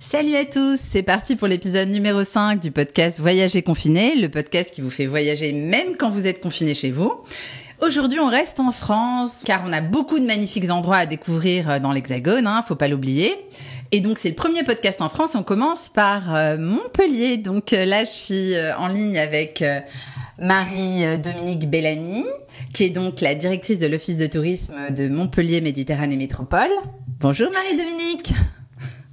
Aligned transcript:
Salut 0.00 0.36
à 0.36 0.44
tous, 0.44 0.78
c'est 0.78 1.02
parti 1.02 1.34
pour 1.34 1.48
l'épisode 1.48 1.88
numéro 1.88 2.22
5 2.22 2.60
du 2.60 2.70
podcast 2.70 3.18
Voyager 3.18 3.62
confiné, 3.62 4.14
le 4.14 4.28
podcast 4.28 4.72
qui 4.72 4.80
vous 4.80 4.90
fait 4.90 5.06
voyager 5.06 5.52
même 5.52 5.96
quand 5.98 6.08
vous 6.08 6.28
êtes 6.28 6.40
confiné 6.40 6.72
chez 6.72 6.92
vous. 6.92 7.12
Aujourd'hui, 7.80 8.20
on 8.20 8.28
reste 8.28 8.60
en 8.60 8.70
France 8.70 9.42
car 9.44 9.64
on 9.66 9.72
a 9.72 9.80
beaucoup 9.80 10.20
de 10.20 10.24
magnifiques 10.24 10.70
endroits 10.70 10.98
à 10.98 11.06
découvrir 11.06 11.68
euh, 11.68 11.78
dans 11.80 11.92
l'Hexagone, 11.92 12.46
hein, 12.46 12.62
faut 12.62 12.76
pas 12.76 12.86
l'oublier. 12.86 13.34
Et 13.90 14.00
donc 14.00 14.18
c'est 14.18 14.28
le 14.28 14.36
premier 14.36 14.62
podcast 14.62 15.02
en 15.02 15.08
France. 15.08 15.34
On 15.34 15.42
commence 15.42 15.88
par 15.88 16.32
euh, 16.32 16.56
Montpellier. 16.56 17.36
Donc 17.36 17.72
euh, 17.72 17.84
là, 17.84 18.04
je 18.04 18.10
suis 18.10 18.54
en 18.78 18.86
ligne 18.86 19.18
avec 19.18 19.64
Marie-Dominique 20.38 21.68
Bellamy, 21.68 22.22
qui 22.72 22.84
est 22.84 22.90
donc 22.90 23.20
la 23.20 23.34
directrice 23.34 23.80
de 23.80 23.88
l'Office 23.88 24.16
de 24.16 24.26
tourisme 24.26 24.76
de 24.96 25.08
Montpellier 25.08 25.60
Méditerranée 25.60 26.16
Métropole. 26.16 26.70
Bonjour 27.18 27.50
Marie-Dominique. 27.50 28.32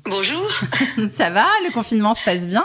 Bonjour. 0.08 0.48
Ça 1.16 1.32
va 1.32 1.48
Le 1.66 1.74
confinement 1.74 2.14
se 2.14 2.24
passe 2.24 2.48
bien 2.48 2.64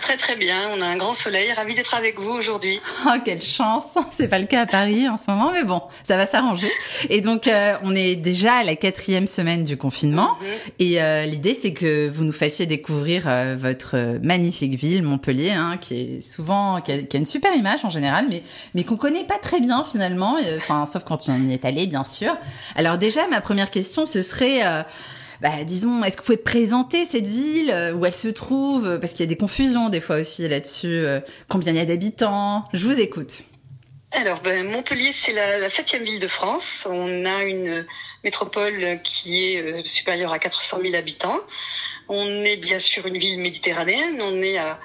Très 0.00 0.16
très 0.16 0.34
bien, 0.34 0.56
on 0.74 0.80
a 0.80 0.86
un 0.86 0.96
grand 0.96 1.12
soleil, 1.12 1.52
ravi 1.52 1.74
d'être 1.74 1.94
avec 1.94 2.18
vous 2.18 2.30
aujourd'hui. 2.30 2.80
Oh 3.06 3.10
quelle 3.22 3.42
chance, 3.42 3.98
c'est 4.10 4.28
pas 4.28 4.38
le 4.38 4.46
cas 4.46 4.62
à 4.62 4.66
Paris 4.66 5.08
en 5.08 5.18
ce 5.18 5.24
moment, 5.28 5.52
mais 5.52 5.62
bon, 5.62 5.82
ça 6.02 6.16
va 6.16 6.24
s'arranger. 6.24 6.70
Et 7.10 7.20
donc 7.20 7.46
euh, 7.46 7.74
on 7.82 7.94
est 7.94 8.16
déjà 8.16 8.54
à 8.54 8.64
la 8.64 8.76
quatrième 8.76 9.26
semaine 9.26 9.62
du 9.62 9.76
confinement, 9.76 10.38
mhm. 10.40 10.46
et 10.78 11.02
euh, 11.02 11.26
l'idée 11.26 11.52
c'est 11.52 11.74
que 11.74 12.08
vous 12.08 12.24
nous 12.24 12.32
fassiez 12.32 12.64
découvrir 12.64 13.24
euh, 13.26 13.56
votre 13.58 14.18
magnifique 14.22 14.74
ville, 14.74 15.02
Montpellier, 15.02 15.50
hein, 15.50 15.76
qui 15.78 16.00
est 16.00 16.20
souvent, 16.22 16.80
qui 16.80 16.92
a, 16.92 16.98
qui 16.98 17.16
a, 17.16 17.20
une 17.20 17.26
super 17.26 17.54
image 17.54 17.84
en 17.84 17.90
général, 17.90 18.26
mais 18.30 18.42
mais 18.74 18.84
qu'on 18.84 18.96
connaît 18.96 19.24
pas 19.24 19.38
très 19.38 19.60
bien 19.60 19.84
finalement, 19.84 20.38
enfin 20.56 20.86
sauf 20.86 21.04
quand 21.04 21.28
on 21.28 21.46
y 21.46 21.52
est 21.52 21.64
allé 21.66 21.86
bien 21.86 22.04
sûr. 22.04 22.34
Alors 22.74 22.96
déjà 22.96 23.28
ma 23.28 23.42
première 23.42 23.70
question 23.70 24.06
ce 24.06 24.22
serait 24.22 24.62
bah, 25.40 25.64
disons, 25.64 26.04
est-ce 26.04 26.16
que 26.16 26.22
vous 26.22 26.26
pouvez 26.26 26.36
présenter 26.36 27.04
cette 27.04 27.26
ville, 27.26 27.70
euh, 27.70 27.92
où 27.92 28.04
elle 28.04 28.14
se 28.14 28.28
trouve, 28.28 28.86
euh, 28.86 28.98
parce 28.98 29.12
qu'il 29.12 29.20
y 29.20 29.28
a 29.28 29.28
des 29.28 29.38
confusions 29.38 29.88
des 29.88 30.00
fois 30.00 30.16
aussi 30.16 30.46
là-dessus, 30.46 30.88
euh, 30.88 31.20
combien 31.48 31.72
il 31.72 31.78
y 31.78 31.80
a 31.80 31.86
d'habitants 31.86 32.68
Je 32.74 32.84
vous 32.84 33.00
écoute. 33.00 33.42
Alors, 34.12 34.42
ben, 34.42 34.66
Montpellier, 34.66 35.12
c'est 35.12 35.32
la, 35.32 35.70
septième 35.70 36.02
ville 36.02 36.20
de 36.20 36.28
France. 36.28 36.86
On 36.90 37.24
a 37.24 37.44
une 37.44 37.86
métropole 38.22 38.98
qui 39.02 39.54
est 39.54 39.86
supérieure 39.86 40.32
à 40.32 40.38
400 40.38 40.78
000 40.82 40.94
habitants. 40.94 41.40
On 42.08 42.26
est 42.44 42.56
bien 42.56 42.80
sûr 42.80 43.06
une 43.06 43.18
ville 43.18 43.38
méditerranéenne. 43.38 44.20
On 44.20 44.42
est 44.42 44.58
à 44.58 44.80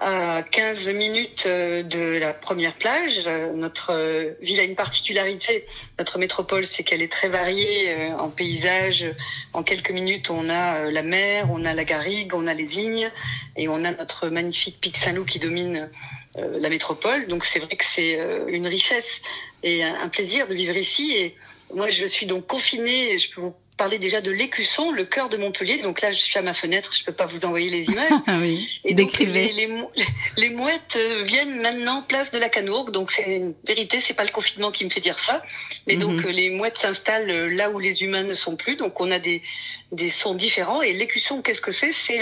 à 0.00 0.42
15 0.42 0.88
minutes 0.90 1.44
euh, 1.46 1.82
de 1.82 2.18
la 2.18 2.32
première 2.32 2.74
plage. 2.74 3.22
Euh, 3.26 3.52
notre 3.52 3.92
euh, 3.92 4.32
ville 4.40 4.58
a 4.58 4.64
une 4.64 4.74
particularité, 4.74 5.66
notre 5.98 6.18
métropole, 6.18 6.64
c'est 6.64 6.82
qu'elle 6.82 7.02
est 7.02 7.12
très 7.12 7.28
variée 7.28 8.12
en 8.18 8.30
paysage. 8.30 9.04
En 9.52 9.62
quelques 9.62 9.90
minutes, 9.90 10.30
on 10.30 10.48
a 10.48 10.90
la 10.90 11.02
mer, 11.02 11.48
on 11.50 11.64
a 11.66 11.74
la 11.74 11.84
garrigue, 11.84 12.34
on 12.34 12.46
a 12.46 12.54
les 12.54 12.64
vignes 12.64 13.10
et 13.56 13.68
on 13.68 13.84
a 13.84 13.92
notre 13.92 14.28
magnifique 14.28 14.80
pic 14.80 14.96
Saint-Loup 14.96 15.24
qui 15.24 15.38
domine 15.38 15.90
la 16.36 16.68
métropole. 16.68 17.26
Donc 17.26 17.44
c'est 17.44 17.58
vrai 17.58 17.76
que 17.76 17.84
c'est 17.84 18.18
une 18.48 18.66
richesse 18.66 19.20
et 19.62 19.84
un 19.84 20.08
plaisir 20.08 20.46
de 20.48 20.54
vivre 20.54 20.76
ici. 20.76 21.12
Et 21.16 21.36
moi, 21.74 21.88
je 21.88 22.06
suis 22.06 22.26
donc 22.26 22.46
confinée, 22.46 23.18
je 23.18 23.30
peux 23.34 23.40
vous 23.40 23.54
parler 23.80 23.98
déjà 23.98 24.20
de 24.20 24.30
l'écusson, 24.30 24.92
le 24.92 25.04
cœur 25.04 25.30
de 25.30 25.38
Montpellier. 25.38 25.78
Donc 25.78 26.02
là, 26.02 26.12
je 26.12 26.18
suis 26.18 26.38
à 26.38 26.42
ma 26.42 26.52
fenêtre, 26.52 26.92
je 26.94 27.02
peux 27.02 27.14
pas 27.14 27.24
vous 27.24 27.46
envoyer 27.46 27.70
les 27.70 27.88
images. 27.88 28.10
oui, 28.42 28.68
Et 28.84 28.92
décrivez. 28.92 29.54
les, 29.54 29.70
les, 30.36 30.50
mouettes 30.50 30.98
euh, 30.98 31.22
viennent 31.22 31.62
maintenant 31.62 32.02
place 32.02 32.30
de 32.30 32.36
la 32.36 32.50
Canourgue. 32.50 32.90
Donc 32.90 33.10
c'est 33.10 33.36
une 33.36 33.54
vérité, 33.66 33.98
c'est 33.98 34.12
pas 34.12 34.24
le 34.24 34.32
confinement 34.32 34.70
qui 34.70 34.84
me 34.84 34.90
fait 34.90 35.00
dire 35.00 35.18
ça. 35.18 35.42
Mais 35.86 35.96
donc 35.96 36.12
mhm. 36.12 36.26
euh, 36.26 36.30
les 36.30 36.50
mouettes 36.50 36.76
s'installent 36.76 37.30
euh, 37.30 37.54
là 37.54 37.70
où 37.70 37.78
les 37.78 38.02
humains 38.02 38.22
ne 38.22 38.34
sont 38.34 38.54
plus. 38.54 38.76
Donc 38.76 39.00
on 39.00 39.10
a 39.10 39.18
des, 39.18 39.40
des 39.92 40.10
sons 40.10 40.34
différents. 40.34 40.82
Et 40.82 40.92
l'écusson, 40.92 41.40
qu'est-ce 41.40 41.62
que 41.62 41.72
c'est? 41.72 41.94
C'est 41.94 42.20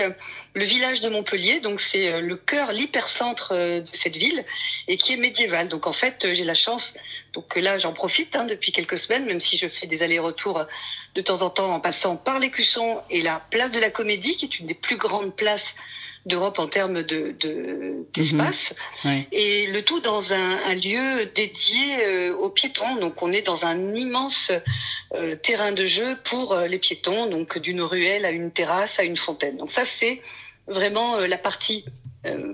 le 0.54 0.64
village 0.64 1.00
de 1.00 1.08
Montpellier. 1.08 1.58
Donc 1.58 1.80
c'est 1.80 2.20
le 2.20 2.36
cœur, 2.36 2.70
l'hypercentre 2.70 3.52
de 3.52 3.84
cette 3.94 4.14
ville 4.14 4.44
et 4.86 4.96
qui 4.96 5.14
est 5.14 5.16
médiéval. 5.16 5.66
Donc 5.66 5.88
en 5.88 5.92
fait, 5.92 6.18
j'ai 6.22 6.44
la 6.44 6.54
chance. 6.54 6.94
Donc 7.34 7.56
là, 7.56 7.78
j'en 7.78 7.92
profite 7.92 8.36
hein, 8.36 8.44
depuis 8.44 8.70
quelques 8.70 8.98
semaines, 8.98 9.24
même 9.24 9.40
si 9.40 9.58
je 9.58 9.68
fais 9.68 9.88
des 9.88 10.04
allers-retours 10.04 10.64
de 11.18 11.22
temps 11.22 11.42
en 11.42 11.50
temps 11.50 11.72
en 11.74 11.80
passant 11.80 12.14
par 12.14 12.38
l'écusson 12.38 13.00
et 13.10 13.22
la 13.22 13.42
place 13.50 13.72
de 13.72 13.80
la 13.80 13.90
Comédie, 13.90 14.36
qui 14.36 14.44
est 14.44 14.60
une 14.60 14.66
des 14.66 14.74
plus 14.74 14.96
grandes 14.96 15.34
places 15.34 15.74
d'Europe 16.26 16.60
en 16.60 16.68
termes 16.68 17.02
de 17.02 17.34
d'espace. 18.12 18.72
Mhm. 19.04 19.24
et 19.32 19.66
le 19.66 19.82
tout 19.82 19.98
dans 19.98 20.32
un, 20.32 20.74
lieu 20.76 21.26
dédié 21.34 22.04
euh, 22.04 22.36
aux 22.36 22.50
piétons. 22.50 22.96
Donc 22.96 23.20
on 23.20 23.32
est 23.32 23.42
dans 23.42 23.64
un 23.64 23.96
immense 23.96 24.52
euh, 25.14 25.34
terrain 25.34 25.72
de 25.72 25.86
jeu 25.86 26.16
pour 26.22 26.52
euh, 26.52 26.68
les 26.68 26.78
piétons 26.78 27.26
donc 27.26 27.58
d'une 27.58 27.82
ruelle 27.82 28.24
à 28.24 28.30
une 28.30 28.52
terrasse 28.52 29.00
à 29.00 29.02
une 29.02 29.16
fontaine. 29.16 29.56
Donc 29.56 29.72
ça 29.72 29.84
c'est 29.84 30.22
vraiment 30.68 31.16
la 31.16 31.38
partie 31.38 31.84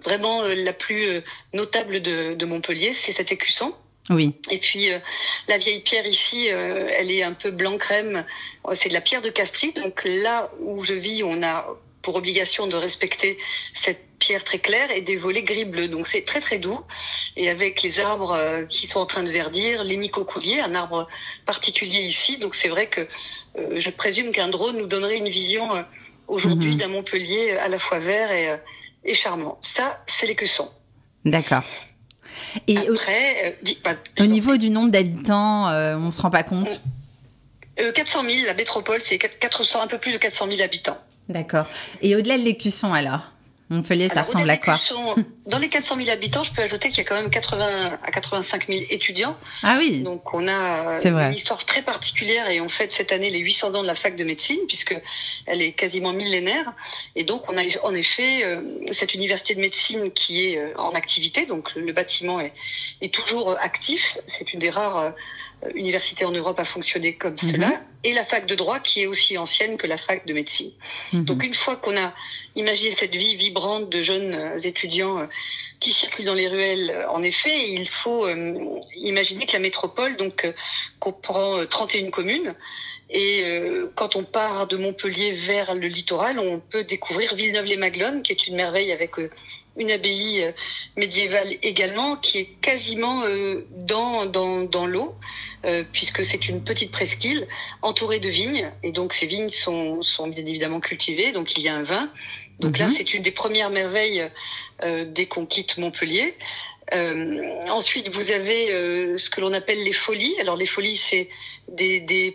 vraiment 0.04 0.42
la 0.42 0.72
plus 0.72 1.20
notable 1.52 2.00
de, 2.00 2.34
de 2.34 2.44
Montpellier 2.46 2.92
c'est 2.92 3.12
cet 3.12 3.32
écusson 3.32 3.74
oui. 4.10 4.34
Et 4.50 4.58
puis 4.58 4.92
euh, 4.92 4.98
la 5.48 5.58
vieille 5.58 5.80
pierre 5.80 6.06
ici, 6.06 6.48
euh, 6.50 6.88
elle 6.98 7.10
est 7.10 7.22
un 7.22 7.32
peu 7.32 7.50
blanc 7.50 7.78
crème. 7.78 8.24
C'est 8.74 8.90
de 8.90 8.94
la 8.94 9.00
pierre 9.00 9.22
de 9.22 9.30
Castries. 9.30 9.72
Donc 9.72 10.02
là 10.04 10.50
où 10.60 10.84
je 10.84 10.92
vis, 10.92 11.22
on 11.22 11.42
a 11.42 11.66
pour 12.02 12.16
obligation 12.16 12.66
de 12.66 12.76
respecter 12.76 13.38
cette 13.72 14.04
pierre 14.18 14.44
très 14.44 14.58
claire 14.58 14.90
et 14.90 15.00
des 15.00 15.16
volets 15.16 15.42
gris 15.42 15.64
bleu. 15.64 15.88
Donc 15.88 16.06
c'est 16.06 16.22
très 16.22 16.40
très 16.40 16.58
doux. 16.58 16.80
Et 17.36 17.48
avec 17.48 17.80
les 17.80 17.98
arbres 17.98 18.32
euh, 18.32 18.64
qui 18.66 18.86
sont 18.88 19.00
en 19.00 19.06
train 19.06 19.22
de 19.22 19.30
verdir, 19.30 19.84
les 19.84 19.96
micocouliers, 19.96 20.60
un 20.60 20.74
arbre 20.74 21.08
particulier 21.46 22.00
ici. 22.00 22.36
Donc 22.36 22.54
c'est 22.54 22.68
vrai 22.68 22.88
que 22.88 23.08
je 23.56 23.88
présume 23.88 24.32
qu'un 24.32 24.48
drone 24.48 24.76
nous 24.76 24.88
donnerait 24.88 25.16
une 25.16 25.28
vision 25.28 25.68
aujourd'hui 26.26 26.72
mhm. 26.72 26.76
d'un 26.76 26.88
Montpellier 26.88 27.52
à 27.52 27.68
la 27.68 27.78
fois 27.78 28.00
vert 28.00 28.32
et, 28.32 28.56
et 29.04 29.14
charmant. 29.14 29.58
Ça, 29.62 30.04
c'est 30.08 30.26
les 30.26 30.34
quessons. 30.34 30.70
D'accord. 31.24 31.64
Et 32.66 32.76
Après, 32.78 33.58
au, 34.18 34.22
au 34.22 34.26
niveau 34.26 34.56
du 34.56 34.70
nombre 34.70 34.90
d'habitants, 34.90 35.68
euh, 35.68 35.96
on 35.96 36.10
se 36.10 36.20
rend 36.20 36.30
pas 36.30 36.42
compte 36.42 36.80
euh, 37.80 37.92
400 37.92 38.22
000, 38.24 38.46
la 38.46 38.54
métropole, 38.54 39.00
c'est 39.02 39.18
400, 39.18 39.80
un 39.82 39.86
peu 39.86 39.98
plus 39.98 40.12
de 40.12 40.18
400 40.18 40.48
000 40.48 40.62
habitants. 40.62 40.98
D'accord. 41.28 41.66
Et 42.02 42.14
au-delà 42.14 42.38
de 42.38 42.42
l'écusson, 42.42 42.92
alors? 42.92 43.32
Montpellier, 43.74 44.08
ça 44.08 44.22
ressemble 44.22 44.48
à 44.48 44.56
quoi 44.56 44.78
Dans 45.46 45.58
les 45.58 45.68
400 45.68 45.96
000 45.96 46.10
habitants, 46.10 46.42
je 46.42 46.52
peux 46.52 46.62
ajouter 46.62 46.88
qu'il 46.88 46.98
y 46.98 47.00
a 47.02 47.04
quand 47.04 47.16
même 47.20 47.30
80 47.30 47.98
à 48.02 48.10
85 48.10 48.66
000 48.68 48.80
étudiants. 48.88 49.36
Ah 49.62 49.76
oui. 49.78 50.00
Donc 50.00 50.32
on 50.32 50.48
a 50.48 51.00
une 51.04 51.34
histoire 51.34 51.64
très 51.64 51.82
particulière 51.82 52.48
et 52.48 52.60
on 52.60 52.68
fête 52.68 52.92
cette 52.92 53.12
année 53.12 53.30
les 53.30 53.40
800 53.40 53.74
ans 53.74 53.82
de 53.82 53.86
la 53.86 53.94
fac 53.94 54.16
de 54.16 54.24
médecine 54.24 54.60
puisque 54.66 54.96
elle 55.46 55.60
est 55.60 55.72
quasiment 55.72 56.12
millénaire. 56.12 56.72
Et 57.14 57.24
donc 57.24 57.42
on 57.48 57.58
a 57.58 57.62
en 57.82 57.94
effet 57.94 58.44
euh, 58.44 58.62
cette 58.92 59.14
université 59.14 59.54
de 59.54 59.60
médecine 59.60 60.10
qui 60.12 60.46
est 60.46 60.58
euh, 60.58 60.72
en 60.78 60.92
activité. 60.92 61.46
Donc 61.46 61.74
le 61.74 61.92
bâtiment 61.92 62.40
est, 62.40 62.52
est 63.02 63.12
toujours 63.12 63.56
actif. 63.60 64.16
C'est 64.28 64.52
une 64.54 64.60
des 64.60 64.70
rares 64.70 64.98
euh, 64.98 65.10
université 65.74 66.24
en 66.24 66.32
Europe 66.32 66.58
a 66.60 66.64
fonctionné 66.64 67.14
comme 67.14 67.36
mhm. 67.42 67.50
cela, 67.50 67.82
et 68.04 68.12
la 68.12 68.24
fac 68.24 68.46
de 68.46 68.54
droit 68.54 68.78
qui 68.80 69.02
est 69.02 69.06
aussi 69.06 69.38
ancienne 69.38 69.76
que 69.76 69.86
la 69.86 69.96
fac 69.96 70.26
de 70.26 70.34
médecine. 70.34 70.72
Mhm. 71.12 71.24
Donc 71.24 71.44
une 71.44 71.54
fois 71.54 71.76
qu'on 71.76 71.96
a 71.96 72.12
imaginé 72.54 72.94
cette 72.94 73.14
vie 73.14 73.36
vibrante 73.36 73.90
de 73.90 74.02
jeunes 74.02 74.34
euh, 74.34 74.58
étudiants 74.58 75.20
euh, 75.20 75.26
qui 75.80 75.92
circulent 75.92 76.26
dans 76.26 76.34
les 76.34 76.48
ruelles, 76.48 76.90
euh, 76.90 77.08
en 77.08 77.22
effet, 77.22 77.70
il 77.70 77.88
faut 77.88 78.26
imaginer 78.96 79.46
que 79.46 79.52
la 79.52 79.58
métropole 79.58 80.16
donc 80.16 80.50
comprend 80.98 81.64
31 81.66 82.10
communes. 82.10 82.54
Et 83.10 83.44
quand 83.94 84.16
on 84.16 84.24
part 84.24 84.66
de 84.66 84.76
Montpellier 84.76 85.32
vers 85.32 85.74
le 85.74 85.86
littoral, 85.86 86.38
on 86.38 86.58
peut 86.58 86.84
découvrir 86.84 87.34
Villeneuve-les-Maglones, 87.34 88.22
qui 88.22 88.32
est 88.32 88.46
une 88.48 88.56
merveille 88.56 88.90
avec 88.92 89.12
une 89.76 89.90
abbaye 89.90 90.52
médiévale 90.96 91.56
également, 91.62 92.16
qui 92.16 92.38
est 92.38 92.48
quasiment 92.60 93.24
dans, 93.70 94.26
dans, 94.26 94.62
dans 94.62 94.86
l'eau. 94.86 95.14
Euh, 95.64 95.82
puisque 95.92 96.26
c'est 96.26 96.46
une 96.48 96.62
petite 96.62 96.92
presqu'île 96.92 97.48
entourée 97.80 98.18
de 98.18 98.28
vignes, 98.28 98.70
et 98.82 98.92
donc 98.92 99.14
ces 99.14 99.24
vignes 99.24 99.48
sont, 99.48 100.02
sont 100.02 100.26
bien 100.26 100.44
évidemment 100.44 100.78
cultivées, 100.78 101.32
donc 101.32 101.56
il 101.56 101.62
y 101.62 101.68
a 101.68 101.74
un 101.74 101.84
vin. 101.84 102.10
Donc 102.60 102.76
là, 102.76 102.86
mhm. 102.86 102.94
c'est 102.96 103.14
une 103.14 103.22
des 103.22 103.30
premières 103.30 103.70
merveilles 103.70 104.28
euh, 104.82 105.06
dès 105.08 105.24
qu'on 105.24 105.46
quitte 105.46 105.78
Montpellier. 105.78 106.34
Euh, 106.92 107.62
ensuite, 107.70 108.08
vous 108.08 108.30
avez 108.30 108.72
euh, 108.72 109.16
ce 109.16 109.30
que 109.30 109.40
l'on 109.40 109.54
appelle 109.54 109.82
les 109.82 109.94
folies. 109.94 110.34
Alors 110.38 110.56
les 110.56 110.66
folies, 110.66 110.96
c'est 110.96 111.30
des, 111.68 112.00
des 112.00 112.30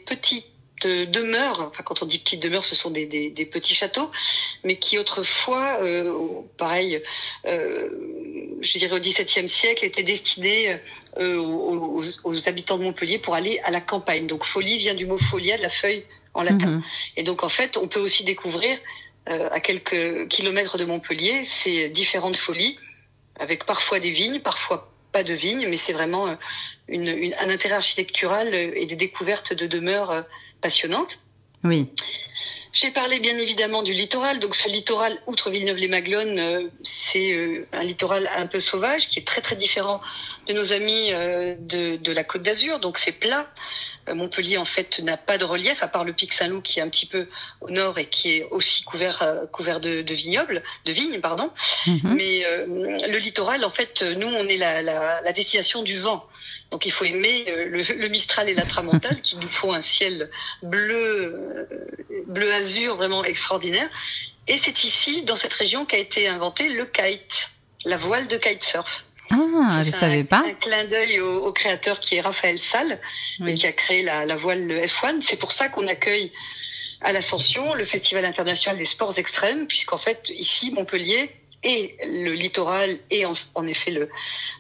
petites 0.80 1.12
demeures, 1.12 1.70
enfin 1.70 1.84
quand 1.84 2.02
on 2.02 2.06
dit 2.06 2.20
petites 2.20 2.42
demeures, 2.42 2.66
ce 2.66 2.76
sont 2.76 2.90
des, 2.90 3.06
des, 3.06 3.30
des 3.30 3.46
petits 3.46 3.76
châteaux, 3.76 4.10
mais 4.64 4.78
qui 4.78 4.98
autrefois, 4.98 5.80
euh, 5.82 6.14
pareil, 6.58 7.02
euh, 7.46 7.90
je 8.62 8.78
dirais 8.78 8.96
au 8.96 9.00
XVIIe 9.00 9.48
siècle, 9.48 9.86
étaient 9.86 10.04
destinés 10.04 10.78
euh, 11.18 11.38
aux, 11.38 12.04
aux, 12.24 12.50
habitants 12.50 12.78
de 12.78 12.84
Montpellier 12.84 13.20
pour 13.20 13.36
aller 13.36 13.60
à 13.64 13.72
la 13.72 13.82
campagne. 13.82 14.28
Donc 14.28 14.44
folie 14.46 14.78
vient 14.78 14.94
du 14.94 15.06
mot 15.06 15.18
folia, 15.18 15.58
de 15.58 15.64
la 15.64 15.70
feuille 15.70 16.04
en 16.34 16.44
latin. 16.44 16.68
Mhm. 16.68 16.84
Et 17.18 17.24
donc 17.24 17.44
en 17.44 17.50
fait, 17.50 17.78
on 17.78 17.88
peut 17.88 18.00
aussi 18.00 18.24
découvrir 18.24 18.78
euh, 19.30 19.50
à 19.52 19.60
quelques 19.60 20.28
kilomètres 20.30 20.78
de 20.78 20.86
Montpellier 20.86 21.44
ces 21.46 21.90
différentes 21.90 22.38
folies, 22.38 22.78
avec 23.40 23.66
parfois 23.66 24.00
des 24.00 24.12
vignes, 24.12 24.40
parfois 24.40 24.92
pas 25.12 25.24
de 25.24 25.34
vignes, 25.34 25.68
mais 25.68 25.78
c'est 25.78 25.94
vraiment 25.94 26.28
euh, 26.28 26.36
une, 26.88 27.08
une, 27.08 27.34
un 27.36 27.50
intérêt 27.50 27.76
architectural 27.76 28.54
et 28.54 28.86
des 28.86 28.96
découvertes 28.96 29.54
de 29.54 29.68
demeures 29.68 30.26
passionnantes. 30.62 31.20
Oui. 31.64 31.90
J'ai 32.72 32.92
parlé 32.92 33.20
bien 33.20 33.38
évidemment 33.38 33.82
du 33.82 33.94
littoral. 33.94 34.40
Donc 34.40 34.56
ce 34.56 34.70
littoral, 34.70 35.18
outre 35.26 35.50
Villeneuve-les-Maglones, 35.50 36.40
euh, 36.40 36.70
c'est 36.84 37.34
euh, 37.34 37.68
un 37.74 37.84
littoral 37.84 38.30
un 38.38 38.46
peu 38.46 38.60
sauvage 38.60 39.10
qui 39.10 39.20
est 39.20 39.26
très 39.26 39.42
très 39.42 39.56
différent 39.56 40.02
de 40.48 40.54
nos 40.54 40.72
amis 40.72 41.12
euh, 41.12 41.56
de, 41.60 41.98
de, 41.98 42.12
la 42.12 42.24
Côte 42.24 42.44
d'Azur. 42.44 42.80
Donc 42.80 43.00
c'est 43.00 43.12
plat. 43.12 43.52
Montpellier 44.14 44.58
en 44.58 44.66
fait 44.66 45.00
n'a 45.00 45.18
pas 45.18 45.38
de 45.38 45.46
relief 45.46 45.82
à 45.84 45.88
part 45.88 46.04
le 46.04 46.14
pic 46.14 46.34
Saint-Loup 46.34 46.62
qui 46.62 46.80
est 46.80 46.82
un 46.82 46.90
petit 46.90 47.06
peu 47.06 47.28
au 47.62 47.70
nord 47.70 47.98
et 47.98 48.06
qui 48.06 48.32
est 48.32 48.48
aussi 48.52 48.84
couvert 48.84 49.24
couvert 49.52 49.80
de, 49.80 50.02
de, 50.02 50.14
vignobles, 50.14 50.64
de 50.86 50.92
vignes 50.92 51.20
pardon. 51.20 51.52
Mhm. 51.88 52.16
Mais 52.16 52.44
le 52.68 53.18
littoral 53.18 53.64
en 53.66 53.72
fait, 53.72 54.02
nous 54.02 54.28
on 54.28 54.48
est 54.48 54.58
la, 54.58 54.82
la, 54.82 55.22
la 55.22 55.32
destination 55.32 55.82
du 55.82 56.00
vent. 56.00 56.26
Donc 56.72 56.86
il 56.86 56.92
faut 56.92 57.06
aimer 57.06 57.46
euh, 57.50 57.66
le, 57.66 58.08
Mistral 58.08 58.50
et 58.50 58.54
la 58.54 58.66
Tramontane 58.66 59.22
qui 59.22 59.38
nous 59.38 59.48
font 59.48 59.74
un 59.74 59.82
ciel 59.82 60.30
bleu, 60.62 61.66
euh, 61.72 62.24
bleu 62.28 62.54
azur 62.54 62.96
vraiment 62.96 63.24
extraordinaire. 63.24 63.90
Et 64.48 64.58
c'est 64.58 64.84
ici, 64.84 65.22
dans 65.24 65.36
cette 65.36 65.54
région, 65.54 65.86
qu'a 65.86 65.98
été 65.98 66.28
inventé 66.28 66.70
le 66.70 66.86
kite, 66.86 67.50
la 67.86 67.98
voile 67.98 68.28
de 68.28 68.38
kitesurf. 68.38 69.06
Ah, 69.32 69.84
je 69.86 69.92
savais 69.92 70.24
pas. 70.24 70.44
Un 70.46 70.54
clin 70.54 70.84
d'œil 70.86 71.20
au, 71.20 71.52
créateur 71.52 72.00
qui 72.00 72.16
est 72.16 72.22
Raphaël 72.22 72.60
Salle, 72.60 73.00
qui 73.56 73.68
a 73.68 73.72
créé 73.72 74.04
la, 74.04 74.26
la 74.26 74.36
voile 74.36 74.68
F1. 74.68 75.22
C'est 75.22 75.38
pour 75.38 75.52
ça 75.52 75.70
qu'on 75.70 75.88
accueille 75.88 76.32
à 77.02 77.14
l'Ascension 77.14 77.74
le 77.74 77.86
Festival 77.86 78.26
international 78.26 78.78
des 78.78 78.86
sports 78.86 79.18
extrêmes, 79.18 79.68
puisqu'en 79.68 79.98
fait 79.98 80.30
ici 80.36 80.72
Montpellier 80.72 81.32
et 81.64 81.96
le 82.06 82.32
littoral 82.32 82.98
et 83.10 83.26
en, 83.26 83.68
effet 83.68 83.92
le, 83.92 84.10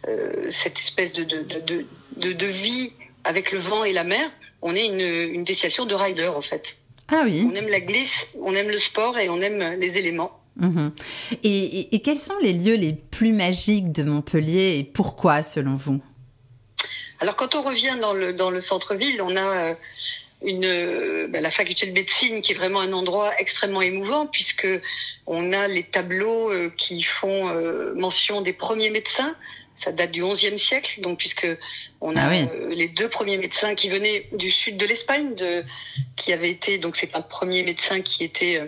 euh, 0.07 0.49
cette 0.49 0.77
espèce 0.79 1.13
de, 1.13 1.23
de, 1.23 1.41
de, 1.43 1.85
de, 2.17 2.33
de 2.33 2.45
vie 2.45 2.91
avec 3.23 3.51
le 3.51 3.59
vent 3.59 3.83
et 3.83 3.93
la 3.93 4.03
mer, 4.03 4.29
on 4.61 4.75
est 4.75 4.85
une, 4.85 4.99
une 4.99 5.43
destination 5.43 5.85
de 5.85 5.95
rider 5.95 6.27
en 6.27 6.41
fait. 6.41 6.75
Ah 7.07 7.21
oui. 7.25 7.47
On 7.49 7.55
aime 7.55 7.69
la 7.69 7.79
glisse, 7.79 8.27
on 8.39 8.53
aime 8.53 8.69
le 8.69 8.77
sport 8.77 9.17
et 9.17 9.29
on 9.29 9.41
aime 9.41 9.79
les 9.79 9.97
éléments. 9.97 10.38
Mhm. 10.59 10.91
Et, 11.43 11.95
et, 11.95 11.99
quels 12.01 12.17
sont 12.17 12.37
les 12.41 12.53
lieux 12.53 12.75
les 12.75 12.93
plus 12.93 13.31
magiques 13.31 13.91
de 13.91 14.03
Montpellier 14.03 14.77
et 14.77 14.83
pourquoi 14.83 15.41
selon 15.41 15.75
vous? 15.75 16.01
Alors 17.19 17.35
quand 17.35 17.55
on 17.55 17.61
revient 17.61 17.97
dans 18.01 18.13
le, 18.13 18.33
dans 18.33 18.49
le 18.49 18.61
centre-ville, 18.61 19.21
on 19.21 19.35
a 19.35 19.41
euh, 19.41 19.73
une, 20.41 21.27
ben, 21.27 21.41
la 21.41 21.51
faculté 21.51 21.85
de 21.85 21.91
médecine 21.91 22.41
qui 22.41 22.53
est 22.53 22.55
vraiment 22.55 22.79
un 22.81 22.93
endroit 22.93 23.31
extrêmement 23.39 23.81
émouvant 23.81 24.25
puisque 24.25 24.67
on 25.27 25.53
a 25.53 25.67
les 25.67 25.83
tableaux 25.83 26.51
euh, 26.51 26.71
qui 26.75 27.03
font 27.03 27.49
euh, 27.49 27.93
mention 27.95 28.41
des 28.41 28.53
premiers 28.53 28.89
médecins. 28.89 29.35
Ça 29.83 29.93
date 29.93 30.11
du 30.11 30.21
XIe 30.21 30.59
siècle, 30.59 30.99
donc 30.99 31.19
puisque 31.19 31.47
on 32.01 32.17
a 32.17 32.23
ah 32.23 32.45
les 32.69 32.89
deux 32.89 33.07
premiers 33.07 33.37
médecins 33.37 33.75
qui 33.75 33.87
venaient 33.87 34.27
du 34.33 34.51
sud 34.51 34.75
de 34.75 34.85
l'Espagne, 34.85 35.35
qui 36.17 36.33
avaient 36.33 36.49
été 36.49 36.79
donc 36.79 36.97
c'est 36.97 37.15
un 37.15 37.21
premier 37.21 37.63
médecin 37.63 38.01
qui 38.01 38.25
était 38.25 38.61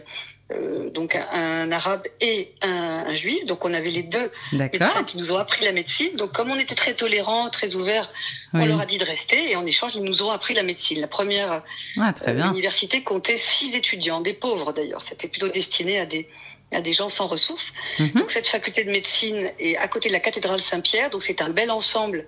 euh, 0.51 0.89
donc 0.89 1.15
un, 1.15 1.71
arabe 1.71 2.03
et 2.19 2.53
un, 2.61 3.13
juif. 3.13 3.45
Donc 3.45 3.65
on 3.65 3.73
avait 3.73 3.91
les 3.91 4.03
deux 4.03 4.31
médecins 4.53 5.03
qui 5.03 5.17
nous 5.17 5.31
ont 5.31 5.37
appris 5.37 5.65
la 5.65 5.71
médecine. 5.71 6.15
Donc 6.15 6.31
comme 6.31 6.51
on 6.51 6.59
était 6.59 6.75
très 6.75 6.93
tolérants, 6.93 7.49
très 7.49 7.75
ouverts, 7.75 8.09
on 8.53 8.65
leur 8.65 8.81
a 8.81 8.85
dit 8.85 8.97
de 8.97 9.05
rester 9.05 9.51
et 9.51 9.55
en 9.55 9.65
échange 9.65 9.93
ils 9.95 10.03
nous 10.03 10.21
ont 10.23 10.31
appris 10.31 10.53
la 10.53 10.63
médecine. 10.63 10.99
La 10.99 11.07
première 11.07 11.63
ah, 11.97 12.13
euh, 12.27 12.51
université 12.51 13.03
comptait 13.03 13.37
six 13.37 13.75
étudiants, 13.75 14.21
des 14.21 14.33
pauvres 14.33 14.73
d'ailleurs. 14.73 15.01
C'était 15.01 15.27
plutôt 15.27 15.47
destiné 15.47 15.99
à 15.99 16.05
des 16.05 16.27
à 16.73 16.79
des 16.79 16.93
gens 16.93 17.09
sans 17.09 17.27
ressources. 17.27 17.67
Mhm. 17.99 18.11
Donc 18.13 18.31
cette 18.31 18.47
faculté 18.47 18.85
de 18.85 18.91
médecine 18.91 19.51
est 19.59 19.75
à 19.75 19.89
côté 19.89 20.07
de 20.07 20.13
la 20.13 20.21
cathédrale 20.21 20.61
Saint-Pierre. 20.61 21.09
Donc 21.09 21.23
c'est 21.23 21.41
un 21.41 21.49
bel 21.49 21.69
ensemble 21.69 22.27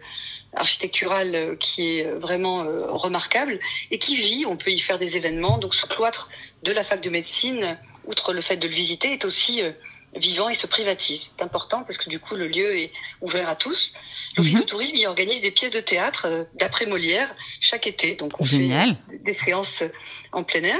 architectural 0.53 1.33
euh, 1.33 1.55
qui 1.55 1.99
est 1.99 2.03
vraiment 2.03 2.65
remarquable 2.89 3.59
et 3.89 3.97
qui 3.97 4.17
vit. 4.17 4.45
On 4.45 4.57
peut 4.57 4.71
y 4.71 4.79
faire 4.79 4.99
des 4.99 5.15
événements. 5.15 5.57
Donc 5.59 5.73
ce 5.73 5.85
cloître 5.85 6.29
de 6.63 6.71
la 6.73 6.83
fac 6.83 7.01
de 7.01 7.09
médecine 7.09 7.77
outre 8.05 8.33
le 8.33 8.41
fait 8.41 8.57
de 8.57 8.67
le 8.67 8.73
visiter, 8.73 9.13
est 9.13 9.25
aussi 9.25 9.61
euh, 9.61 9.71
vivant 10.15 10.49
et 10.49 10.55
se 10.55 10.67
privatise. 10.67 11.27
C'est 11.35 11.43
important 11.43 11.83
parce 11.83 11.97
que 11.97 12.09
du 12.09 12.19
coup, 12.19 12.35
le 12.35 12.47
lieu 12.47 12.77
est 12.77 12.91
ouvert 13.21 13.49
à 13.49 13.55
tous. 13.55 13.93
L'Office 14.35 14.53
mhm. 14.53 14.61
de 14.61 14.65
tourisme 14.65 14.95
y 14.95 15.05
organise 15.05 15.41
des 15.41 15.51
pièces 15.51 15.71
de 15.71 15.79
théâtre 15.79 16.25
euh, 16.25 16.43
d'après 16.55 16.85
Molière 16.85 17.33
chaque 17.61 17.87
été. 17.87 18.15
Donc, 18.15 18.39
on 18.39 18.45
Génial. 18.45 18.97
fait 19.09 19.23
des 19.23 19.33
séances 19.33 19.81
euh, 19.81 19.89
en 20.31 20.43
plein 20.43 20.63
air. 20.63 20.79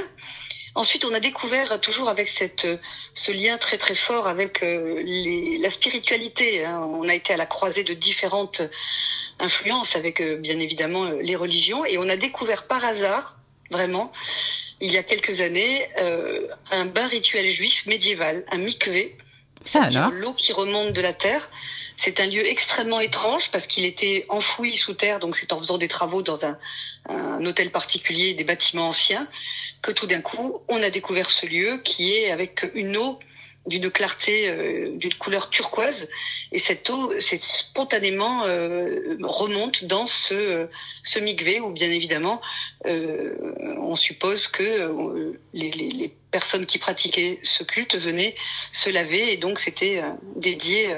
Ensuite, 0.76 1.04
on 1.04 1.14
a 1.14 1.20
découvert 1.20 1.80
toujours 1.80 2.08
avec 2.08 2.28
cette 2.28 2.66
ce 3.14 3.30
lien 3.30 3.58
très 3.58 3.78
très 3.78 3.94
fort 3.94 4.26
avec 4.26 4.60
les, 4.60 5.56
la 5.58 5.70
spiritualité. 5.70 6.64
Hein. 6.64 6.80
On 6.80 7.08
a 7.08 7.14
été 7.14 7.32
à 7.32 7.36
la 7.36 7.46
croisée 7.46 7.84
de 7.84 7.94
différentes 7.94 8.60
influences 9.38 9.94
avec 9.94 10.20
bien 10.20 10.58
évidemment 10.58 11.10
les 11.10 11.36
religions 11.36 11.84
et 11.84 11.96
on 11.96 12.08
a 12.08 12.16
découvert 12.16 12.66
par 12.66 12.84
hasard 12.84 13.38
vraiment 13.70 14.10
il 14.80 14.92
y 14.92 14.98
a 14.98 15.02
quelques 15.02 15.40
années 15.40 15.86
euh, 16.00 16.46
un 16.70 16.84
bain 16.84 17.06
rituel 17.08 17.46
juif 17.52 17.84
médiéval, 17.86 18.44
un 18.50 18.58
mikvé. 18.58 19.16
Ça 19.60 19.84
alors 19.84 20.10
L'eau 20.10 20.32
qui 20.34 20.52
remonte 20.52 20.92
de 20.92 21.00
la 21.00 21.12
terre. 21.12 21.48
C'est 21.96 22.18
un 22.20 22.26
lieu 22.26 22.46
extrêmement 22.46 23.00
étrange 23.00 23.50
parce 23.50 23.66
qu'il 23.66 23.84
était 23.84 24.26
enfoui 24.28 24.76
sous 24.76 24.94
terre, 24.94 25.20
donc 25.20 25.36
c'est 25.36 25.52
en 25.52 25.60
faisant 25.60 25.78
des 25.78 25.88
travaux 25.88 26.22
dans 26.22 26.44
un, 26.44 26.58
un 27.08 27.44
hôtel 27.44 27.70
particulier, 27.70 28.34
des 28.34 28.44
bâtiments 28.44 28.88
anciens, 28.88 29.28
que 29.80 29.92
tout 29.92 30.06
d'un 30.06 30.20
coup, 30.20 30.60
on 30.68 30.82
a 30.82 30.90
découvert 30.90 31.30
ce 31.30 31.46
lieu 31.46 31.80
qui 31.84 32.14
est 32.14 32.30
avec 32.30 32.68
une 32.74 32.96
eau 32.96 33.20
d'une 33.66 33.90
clarté, 33.90 34.48
euh, 34.48 34.90
d'une 34.96 35.14
couleur 35.14 35.50
turquoise, 35.50 36.08
et 36.52 36.58
cette 36.58 36.88
eau, 36.90 37.12
spontanément 37.40 38.44
euh, 38.44 39.16
remonte 39.22 39.84
dans 39.84 40.06
ce 40.06 40.68
ce 41.02 41.18
migvé 41.18 41.60
où 41.60 41.70
bien 41.70 41.90
évidemment, 41.90 42.40
euh, 42.86 43.34
on 43.80 43.96
suppose 43.96 44.48
que 44.48 44.62
euh, 44.62 45.38
les, 45.52 45.70
les, 45.70 45.90
les, 45.90 46.14
personnes 46.30 46.66
qui 46.66 46.78
pratiquaient 46.78 47.38
ce 47.44 47.62
culte 47.62 47.94
venaient 47.96 48.34
se 48.72 48.90
laver, 48.90 49.32
et 49.32 49.36
donc 49.36 49.60
c'était 49.60 50.02
euh, 50.02 50.10
dédié 50.34 50.96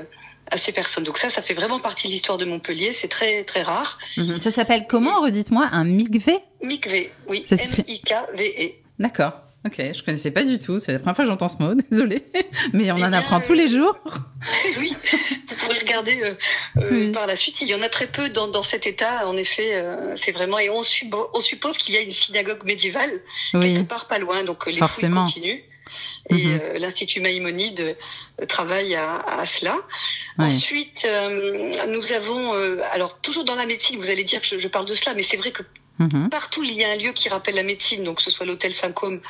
à 0.50 0.56
ces 0.56 0.72
personnes. 0.72 1.04
Donc 1.04 1.18
ça, 1.18 1.28
ça 1.28 1.42
fait 1.42 1.52
vraiment 1.52 1.78
partie 1.78 2.06
de 2.06 2.12
l'histoire 2.12 2.38
de 2.38 2.46
Montpellier. 2.46 2.92
C'est 2.92 3.08
très 3.08 3.44
très 3.44 3.62
rare. 3.62 3.98
Mhm. 4.16 4.40
Ça 4.40 4.50
s'appelle 4.50 4.86
comment 4.88 5.20
Redites-moi 5.20 5.68
un 5.72 5.84
migvé. 5.84 6.38
Migvé, 6.62 7.12
oui. 7.28 7.44
M-I-K-V-E. 7.50 8.72
D'accord. 8.98 9.32
Ok, 9.66 9.78
je 9.78 10.02
connaissais 10.04 10.30
pas 10.30 10.44
du 10.44 10.60
tout. 10.60 10.78
C'est 10.78 10.92
la 10.92 11.00
première 11.00 11.16
fois 11.16 11.24
que 11.24 11.30
j'entends 11.30 11.48
ce 11.48 11.60
mot, 11.60 11.74
désolée. 11.90 12.22
Mais 12.72 12.92
on 12.92 12.96
en 12.96 13.12
eh 13.12 13.16
apprend 13.16 13.40
tous 13.40 13.52
les 13.52 13.66
jours. 13.66 13.98
oui, 14.78 14.94
vous 15.48 15.56
pourrez 15.56 15.78
regarder 15.80 16.20
euh, 16.22 16.34
euh, 16.78 17.12
par 17.12 17.26
la 17.26 17.34
suite. 17.34 17.60
Il 17.60 17.68
y 17.68 17.74
en 17.74 17.82
a 17.82 17.88
très 17.88 18.06
peu 18.06 18.28
dans, 18.28 18.46
dans 18.46 18.62
cet 18.62 18.86
état. 18.86 19.26
En 19.26 19.36
effet, 19.36 19.74
euh, 19.74 20.14
c'est 20.14 20.30
vraiment. 20.30 20.60
Et 20.60 20.70
on, 20.70 20.82
on 21.34 21.40
suppose 21.40 21.78
qu'il 21.78 21.94
y 21.94 21.98
a 21.98 22.00
une 22.00 22.12
synagogue 22.12 22.64
médiévale 22.64 23.20
oui. 23.54 23.74
quelque 23.74 23.88
part 23.88 24.06
pas 24.06 24.20
loin. 24.20 24.44
Donc 24.44 24.66
les 24.66 24.74
Forcément. 24.74 25.24
continuent. 25.24 25.62
Et 26.30 26.44
mhm. 26.46 26.60
l'Institut 26.78 27.20
Maïmonide 27.20 27.96
travaille 28.48 28.96
à, 28.96 29.20
à 29.20 29.46
cela. 29.46 29.76
Ensuite, 30.36 31.06
nous 31.88 32.12
avons, 32.12 32.52
alors 32.90 33.20
toujours 33.20 33.44
dans 33.44 33.54
la 33.54 33.66
médecine, 33.66 33.96
vous 33.96 34.10
allez 34.10 34.24
dire 34.24 34.40
que 34.40 34.48
je, 34.48 34.58
je 34.58 34.66
parle 34.66 34.86
de 34.86 34.94
cela, 34.96 35.14
mais 35.14 35.22
c'est 35.22 35.36
vrai 35.36 35.52
que 35.52 35.62
Mhm. 35.98 36.28
Partout, 36.30 36.62
il 36.62 36.74
y 36.74 36.84
a 36.84 36.90
un 36.90 36.96
lieu 36.96 37.12
qui 37.12 37.28
rappelle 37.28 37.54
la 37.54 37.62
médecine, 37.62 38.04
donc 38.04 38.18
que 38.18 38.22
ce 38.22 38.30
soit 38.30 38.44
l'hôtel 38.44 38.74
Fincôme 38.74 39.20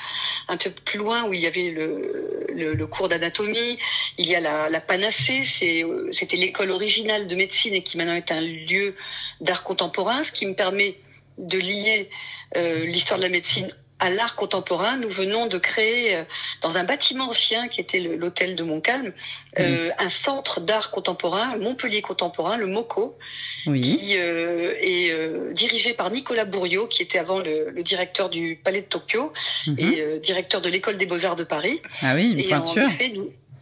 un 0.48 0.56
peu 0.56 0.70
plus 0.70 0.98
loin 0.98 1.24
où 1.24 1.32
il 1.32 1.40
y 1.40 1.46
avait 1.46 1.70
le, 1.70 2.86
cours 2.86 3.08
d'anatomie, 3.08 3.78
il 4.18 4.26
y 4.26 4.34
a 4.34 4.40
la, 4.40 4.68
la 4.68 4.80
Panacée, 4.80 5.42
c'était 5.44 6.36
l'école 6.36 6.70
originale 6.70 7.26
de 7.26 7.34
médecine 7.34 7.74
et 7.74 7.82
qui 7.82 7.96
maintenant 7.96 8.14
est 8.14 8.30
un 8.32 8.40
lieu 8.40 8.94
d'art 9.40 9.62
contemporain, 9.64 10.22
ce 10.22 10.32
qui 10.32 10.46
me 10.46 10.54
permet 10.54 10.98
de 11.38 11.58
lier 11.58 12.08
euh, 12.56 12.84
l'histoire 12.86 13.18
de 13.18 13.24
la 13.24 13.30
médecine 13.30 13.72
à 13.98 14.10
l'art 14.10 14.36
contemporain, 14.36 14.96
nous 14.96 15.08
venons 15.08 15.46
de 15.46 15.58
créer 15.58 16.16
euh, 16.16 16.22
dans 16.60 16.76
un 16.76 16.84
bâtiment 16.84 17.28
ancien 17.28 17.68
qui 17.68 17.80
était 17.80 18.00
l'hôtel 18.00 18.54
de 18.54 18.62
Montcalm 18.62 19.12
euh, 19.58 19.90
un 19.98 20.08
centre 20.08 20.60
d'art 20.60 20.90
contemporain, 20.90 21.56
Montpellier 21.56 22.02
contemporain, 22.02 22.56
le 22.56 22.66
MOCO, 22.66 23.16
qui 23.64 24.16
euh, 24.16 24.74
est 24.80 25.10
euh, 25.12 25.52
dirigé 25.52 25.92
par 25.92 26.10
Nicolas 26.10 26.44
Bourriot, 26.44 26.86
qui 26.86 27.02
était 27.02 27.18
avant 27.18 27.38
le, 27.38 27.70
le 27.70 27.82
directeur 27.82 28.28
du 28.28 28.60
Palais 28.62 28.82
de 28.82 28.86
Tokyo 28.86 29.32
mhm. 29.66 29.76
et 29.78 30.00
euh, 30.00 30.18
directeur 30.18 30.60
de 30.60 30.68
l'école 30.68 30.96
des 30.96 31.06
beaux-arts 31.06 31.36
de 31.36 31.44
Paris. 31.44 31.80
Ah 32.02 32.14
oui, 32.14 32.32
une 32.32 32.48
peinture. 32.48 32.88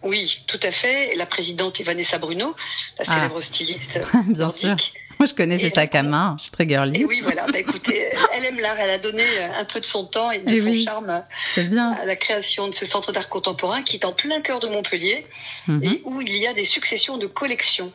Oui, 0.02 0.42
tout 0.46 0.60
à 0.62 0.70
fait. 0.70 1.14
La 1.16 1.24
présidente 1.24 1.80
est 1.80 1.84
Vanessa 1.84 2.18
Bruno, 2.18 2.54
la 2.98 3.04
ah. 3.08 3.14
célèbre 3.14 3.40
styliste. 3.40 4.00
Bien 4.28 4.50
sûr. 4.50 4.76
Moi, 5.18 5.26
je 5.26 5.35
connais 5.35 5.59
ses 5.59 5.71
sacs 5.71 5.94
à 5.94 6.02
main. 6.02 6.35
Je 6.38 6.44
suis 6.44 6.50
très 6.50 6.68
girly. 6.68 7.02
Et 7.02 7.04
oui, 7.04 7.21
voilà. 7.23 7.47
Bah, 7.47 7.59
écoutez, 7.59 8.09
elle 8.35 8.44
aime 8.44 8.59
l'art. 8.61 8.76
Elle 8.78 8.90
a 8.90 8.99
donné 8.99 9.23
un 9.59 9.64
peu 9.64 9.80
de 9.80 9.85
son 9.85 10.04
temps 10.04 10.30
et 10.30 10.38
de 10.38 10.61
son 10.61 10.85
charme 10.85 11.23
bien. 11.56 11.92
à 11.92 12.04
la 12.04 12.16
création 12.16 12.68
de 12.68 12.75
ce 12.75 12.87
centre 12.87 13.12
d'art 13.12 13.28
contemporain 13.28 13.83
qui 13.83 13.97
est 13.97 14.04
en 14.04 14.12
plein 14.12 14.40
cœur 14.40 14.61
de 14.61 14.68
Montpellier 14.68 15.25
mhm. 15.68 15.85
et 15.85 16.02
où 16.04 16.21
il 16.21 16.37
y 16.37 16.47
a 16.47 16.52
des 16.52 16.64
successions 16.64 17.18
de 17.18 17.26
collections. 17.26 17.92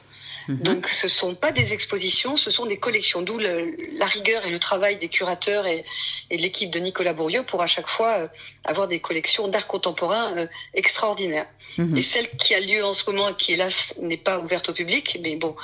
Mhm. 0.49 0.57
Donc, 0.63 0.87
ce 0.87 1.07
sont 1.07 1.35
pas 1.35 1.51
des 1.51 1.73
expositions, 1.73 2.35
ce 2.35 2.49
sont 2.49 2.65
des 2.65 2.77
collections. 2.77 3.21
D'où 3.21 3.37
la 3.37 4.05
rigueur 4.07 4.45
et 4.45 4.49
le 4.49 4.57
travail 4.57 4.97
des 4.97 5.07
curateurs 5.07 5.67
et, 5.67 5.85
et 6.31 6.37
de 6.37 6.41
l'équipe 6.41 6.71
de 6.71 6.79
Nicolas 6.79 7.13
Bourrieux 7.13 7.43
pour 7.43 7.61
à 7.61 7.67
chaque 7.67 7.87
fois 7.87 8.13
euh, 8.17 8.27
avoir 8.63 8.87
des 8.87 8.99
collections 8.99 9.47
d'art 9.47 9.67
contemporain 9.67 10.35
euh, 10.37 10.47
extraordinaires. 10.73 11.45
Mhm. 11.77 11.97
Et 11.97 12.01
celle 12.01 12.29
qui 12.29 12.55
a 12.55 12.59
lieu 12.59 12.83
en 12.83 12.95
ce 12.95 13.05
moment, 13.05 13.31
qui 13.33 13.53
hélas 13.53 13.93
n'est 14.01 14.17
pas 14.17 14.39
ouverte 14.39 14.69
au 14.69 14.73
public, 14.73 15.19
mais 15.21 15.35
bon, 15.35 15.55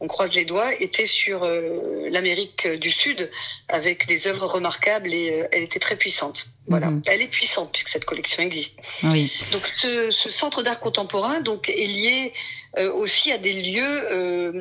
on 0.00 0.08
croise 0.08 0.32
les 0.32 0.46
doigts, 0.46 0.72
était 0.80 1.06
sur 1.06 1.42
euh, 1.42 2.08
l'Amérique 2.10 2.66
du 2.66 2.90
Sud 2.90 3.30
avec 3.68 4.06
des 4.06 4.26
œuvres 4.26 4.46
remarquables 4.46 5.12
et 5.12 5.44
elle 5.52 5.62
était 5.62 5.78
très 5.78 5.96
puissante. 5.96 6.46
Voilà, 6.68 6.90
mhm. 6.90 7.02
elle 7.06 7.22
est 7.22 7.28
puissante 7.28 7.70
puisque 7.72 7.88
cette 7.88 8.04
collection 8.04 8.42
existe. 8.42 8.74
Oui. 9.04 9.32
Donc 9.52 9.66
ce, 9.66 10.10
ce 10.10 10.30
centre 10.30 10.62
d'art 10.62 10.80
contemporain 10.80 11.40
donc 11.40 11.68
est 11.68 11.86
lié 11.86 12.32
euh, 12.78 12.92
aussi 12.92 13.32
à 13.32 13.38
des 13.38 13.52
lieux, 13.52 14.12
euh, 14.12 14.52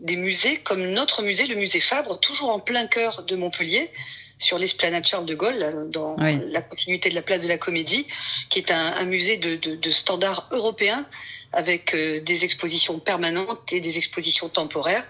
des 0.00 0.16
musées 0.16 0.56
comme 0.58 0.84
notre 0.86 1.22
musée, 1.22 1.46
le 1.46 1.54
musée 1.54 1.80
Fabre, 1.80 2.18
toujours 2.18 2.50
en 2.50 2.58
plein 2.58 2.86
cœur 2.86 3.22
de 3.22 3.36
Montpellier, 3.36 3.90
sur 4.38 4.58
l'esplanade 4.58 5.06
Charles 5.06 5.24
de 5.24 5.34
Gaulle, 5.34 5.88
dans 5.90 6.16
la 6.18 6.60
continuité 6.60 7.08
de 7.08 7.14
la 7.14 7.22
place 7.22 7.40
de 7.40 7.48
la 7.48 7.56
Comédie, 7.56 8.06
qui 8.50 8.58
est 8.58 8.70
un, 8.70 8.92
un 8.92 9.04
musée 9.04 9.38
de, 9.38 9.56
de, 9.56 9.76
de 9.76 9.90
standards 9.90 10.48
européens 10.50 11.06
avec 11.52 11.94
euh, 11.94 12.20
des 12.20 12.44
expositions 12.44 12.98
permanentes 12.98 13.72
et 13.72 13.80
des 13.80 13.96
expositions 13.96 14.48
temporaires 14.48 15.04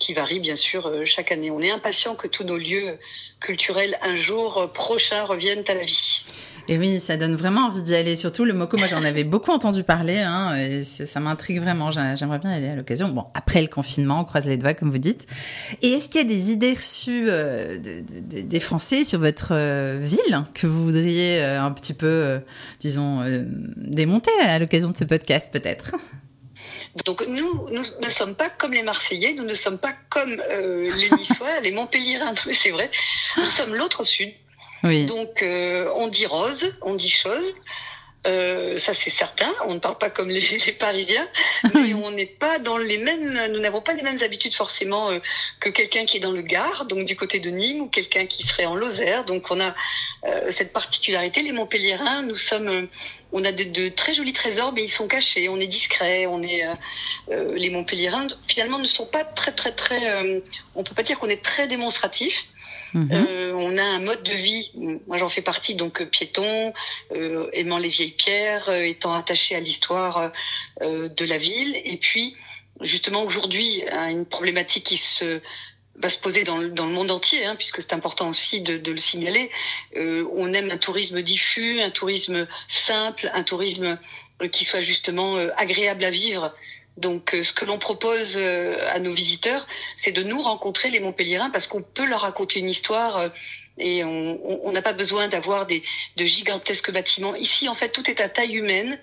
qui 0.00 0.12
varient 0.14 0.40
bien 0.40 0.56
sûr 0.56 0.86
euh, 0.86 1.04
chaque 1.04 1.30
année. 1.30 1.52
On 1.52 1.60
est 1.60 1.70
impatient 1.70 2.16
que 2.16 2.26
tous 2.26 2.42
nos 2.42 2.56
lieux 2.56 2.98
culturels 3.38 3.96
un 4.02 4.16
jour 4.16 4.68
prochain 4.74 5.24
reviennent 5.24 5.64
à 5.68 5.74
la 5.74 5.84
vie. 5.84 6.24
Et 6.70 6.78
oui, 6.78 7.00
ça 7.00 7.16
donne 7.16 7.34
vraiment 7.34 7.66
envie 7.66 7.82
d'y 7.82 7.96
aller. 7.96 8.14
Surtout 8.14 8.44
le 8.44 8.54
Moco, 8.54 8.76
moi 8.76 8.86
j'en 8.86 9.02
avais 9.02 9.24
beaucoup 9.24 9.50
entendu 9.50 9.82
parler. 9.82 10.18
Hein, 10.20 10.82
ça 10.84 11.18
m'intrigue 11.18 11.60
vraiment. 11.60 11.90
J'aimerais 11.90 12.38
bien 12.38 12.50
aller 12.50 12.68
à 12.68 12.76
l'occasion. 12.76 13.08
Bon, 13.08 13.24
après 13.34 13.60
le 13.60 13.66
confinement, 13.66 14.20
on 14.20 14.24
croise 14.24 14.46
les 14.46 14.56
doigts, 14.56 14.74
comme 14.74 14.88
vous 14.90 14.98
dites. 14.98 15.26
Et 15.82 15.88
est-ce 15.88 16.08
qu'il 16.08 16.20
y 16.20 16.24
a 16.24 16.28
des 16.28 16.52
idées 16.52 16.74
reçues 16.74 17.26
euh, 17.28 17.76
des 17.80 18.60
Français 18.60 19.02
sur 19.02 19.18
votre 19.18 19.48
euh, 19.50 19.98
ville 20.00 20.44
que 20.54 20.68
vous 20.68 20.84
voudriez 20.84 21.42
euh, 21.42 21.60
un 21.60 21.72
petit 21.72 21.92
peu, 21.94 22.40
disons, 22.78 23.24
démonter 23.76 24.30
à 24.40 24.60
l'occasion 24.60 24.90
de 24.90 24.96
ce 24.96 25.04
podcast, 25.04 25.50
peut-être? 25.52 25.96
Donc 27.04 27.24
nous, 27.26 27.68
nous 27.70 27.84
ne 28.00 28.08
sommes 28.08 28.34
pas 28.34 28.48
comme 28.48 28.72
les 28.72 28.82
Marseillais, 28.82 29.32
nous 29.32 29.44
ne 29.44 29.54
sommes 29.54 29.78
pas 29.78 29.92
comme 30.08 30.42
les 30.50 31.10
Niçois, 31.10 31.60
les 31.62 31.72
Montpelliérains, 31.72 32.34
c'est 32.52 32.70
vrai. 32.70 32.90
Nous 33.36 33.50
sommes 33.50 33.74
l'autre 33.74 34.04
sud. 34.04 34.32
Donc 34.82 35.42
euh, 35.42 35.90
on 35.94 36.08
dit 36.08 36.26
rose, 36.26 36.72
on 36.82 36.94
dit 36.94 37.10
chose. 37.10 37.54
Euh, 38.26 38.76
ça 38.76 38.92
c'est 38.92 39.08
certain, 39.08 39.50
on 39.66 39.72
ne 39.72 39.78
parle 39.78 39.96
pas 39.96 40.10
comme 40.10 40.28
les, 40.28 40.40
les 40.40 40.72
Parisiens, 40.72 41.26
mais 41.74 41.94
on 41.94 42.10
n'est 42.10 42.26
pas 42.26 42.58
dans 42.58 42.76
les 42.76 42.98
mêmes, 42.98 43.48
nous 43.50 43.60
n'avons 43.60 43.80
pas 43.80 43.94
les 43.94 44.02
mêmes 44.02 44.22
habitudes 44.22 44.54
forcément 44.54 45.10
euh, 45.10 45.20
que 45.58 45.70
quelqu'un 45.70 46.04
qui 46.04 46.18
est 46.18 46.20
dans 46.20 46.30
le 46.30 46.42
Gard, 46.42 46.84
donc 46.84 47.06
du 47.06 47.16
côté 47.16 47.38
de 47.38 47.48
Nîmes, 47.48 47.80
ou 47.80 47.86
quelqu'un 47.86 48.26
qui 48.26 48.42
serait 48.42 48.66
en 48.66 48.74
Lozère. 48.74 49.24
Donc 49.24 49.46
on 49.50 49.58
a 49.58 49.74
euh, 50.26 50.50
cette 50.50 50.74
particularité. 50.74 51.40
Les 51.40 51.52
Montpelliérains, 51.52 52.20
nous 52.20 52.36
sommes, 52.36 52.88
on 53.32 53.44
a 53.44 53.52
de, 53.52 53.64
de, 53.64 53.88
très 53.88 54.14
jolis 54.14 54.32
trésors, 54.32 54.72
mais 54.72 54.84
ils 54.84 54.90
sont 54.90 55.08
cachés. 55.08 55.48
On 55.48 55.58
est 55.58 55.66
discret, 55.66 56.26
on 56.26 56.42
est 56.42 56.64
les 57.28 57.70
Montpelliérains 57.70 58.26
finalement 58.48 58.78
ne 58.78 58.86
sont 58.86 59.06
pas 59.06 59.24
très 59.24 59.52
très 59.52 59.72
très, 59.72 60.42
on 60.74 60.82
peut 60.82 60.94
pas 60.94 61.02
dire 61.02 61.18
qu'on 61.18 61.28
est 61.28 61.42
très 61.42 61.68
démonstratif. 61.68 62.44
Mhm. 62.94 63.08
Euh, 63.12 63.52
on 63.54 63.78
a 63.78 63.82
un 63.82 64.00
mode 64.00 64.22
de 64.22 64.34
vie, 64.34 64.70
moi 65.06 65.18
j'en 65.18 65.28
fais 65.28 65.42
partie, 65.42 65.74
donc 65.74 66.00
euh, 66.00 66.06
piéton, 66.06 66.72
euh, 67.12 67.48
aimant 67.52 67.78
les 67.78 67.88
vieilles 67.88 68.12
pierres, 68.12 68.68
étant 68.70 69.14
attaché 69.14 69.54
à 69.54 69.60
l'histoire 69.60 70.32
de 70.80 71.24
la 71.24 71.38
ville. 71.38 71.80
Et 71.84 71.96
puis, 71.96 72.36
justement, 72.80 73.22
aujourd'hui, 73.22 73.82
une 73.92 74.26
problématique 74.26 74.84
qui 74.84 74.96
se 74.96 75.40
va 76.02 76.08
se 76.08 76.18
poser 76.18 76.44
dans 76.44 76.58
le, 76.58 76.68
dans 76.68 76.86
le 76.86 76.92
monde 76.92 77.10
entier, 77.10 77.44
hein, 77.44 77.56
puisque 77.56 77.82
c'est 77.82 77.92
important 77.92 78.28
aussi 78.28 78.60
de, 78.60 78.90
le 78.90 78.98
signaler. 78.98 79.50
on 79.96 80.52
aime 80.52 80.70
un 80.70 80.78
tourisme 80.78 81.22
diffus, 81.22 81.80
un 81.80 81.90
tourisme 81.90 82.46
simple, 82.68 83.30
un 83.34 83.42
tourisme 83.42 83.98
qui 84.52 84.64
soit 84.64 84.80
justement 84.80 85.36
agréable 85.56 86.04
à 86.04 86.10
vivre 86.10 86.52
donc, 87.00 87.34
euh, 87.34 87.44
ce 87.44 87.52
que 87.52 87.64
l'on 87.64 87.78
propose 87.78 88.36
euh, 88.36 88.76
à 88.90 88.98
nos 88.98 89.14
visiteurs, 89.14 89.66
c'est 89.96 90.12
de 90.12 90.22
nous 90.22 90.42
rencontrer 90.42 90.90
les 90.90 91.00
Montpelliérains 91.00 91.50
parce 91.50 91.66
qu'on 91.66 91.82
peut 91.82 92.06
leur 92.06 92.20
raconter 92.20 92.60
une 92.60 92.68
histoire 92.68 93.16
euh, 93.16 93.28
et 93.78 94.04
on 94.04 94.72
n'a 94.72 94.82
pas 94.82 94.92
besoin 94.92 95.28
d'avoir 95.28 95.66
de 95.66 95.80
gigantesques 96.18 96.92
bâtiments. 96.92 97.34
Ici, 97.34 97.66
en 97.66 97.74
fait, 97.74 97.88
tout 97.88 98.10
est 98.10 98.20
à 98.20 98.28
taille 98.28 98.56
humaine. 98.56 98.98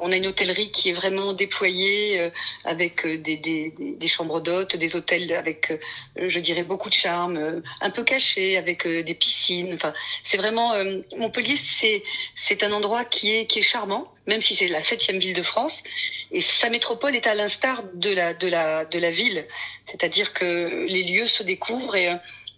On 0.00 0.10
a 0.10 0.16
une 0.16 0.26
hôtellerie 0.26 0.70
qui 0.70 0.88
est 0.88 0.92
vraiment 0.94 1.32
déployée 1.34 2.18
euh, 2.18 2.30
avec 2.64 3.04
euh, 3.04 3.18
des, 3.18 3.36
des, 3.36 3.74
des 3.78 4.06
chambres 4.06 4.40
d'hôtes, 4.40 4.74
des 4.76 4.96
hôtels 4.96 5.32
avec, 5.34 5.70
euh, 5.70 6.28
je 6.28 6.40
dirais, 6.40 6.62
beaucoup 6.62 6.88
de 6.88 6.94
charme, 6.94 7.62
un 7.80 7.90
peu 7.90 8.02
cachés, 8.02 8.56
avec 8.56 8.86
des 8.86 9.14
piscines. 9.14 9.74
Enfin, 9.74 9.92
c'est 10.24 10.38
vraiment 10.38 10.74
Montpellier, 11.16 11.56
c'est 11.56 12.02
c'est 12.36 12.62
un 12.62 12.72
endroit 12.72 13.04
qui 13.04 13.32
est 13.34 13.46
qui 13.46 13.58
est 13.58 13.62
charmant, 13.62 14.12
même 14.26 14.40
si 14.40 14.56
c'est 14.56 14.68
la 14.68 14.82
septième 14.82 15.18
ville 15.18 15.34
de 15.34 15.42
France. 15.42 15.82
Et 16.30 16.40
sa 16.40 16.70
métropole 16.70 17.14
est 17.14 17.26
à 17.26 17.34
l'instar 17.34 17.82
de 17.94 18.12
la 18.12 18.32
de 18.34 18.48
la 18.48 18.84
de 18.84 18.98
la 18.98 19.10
ville, 19.10 19.46
c'est-à-dire 19.90 20.32
que 20.32 20.86
les 20.88 21.02
lieux 21.02 21.26
se 21.26 21.42
découvrent 21.42 21.96
et 21.96 22.10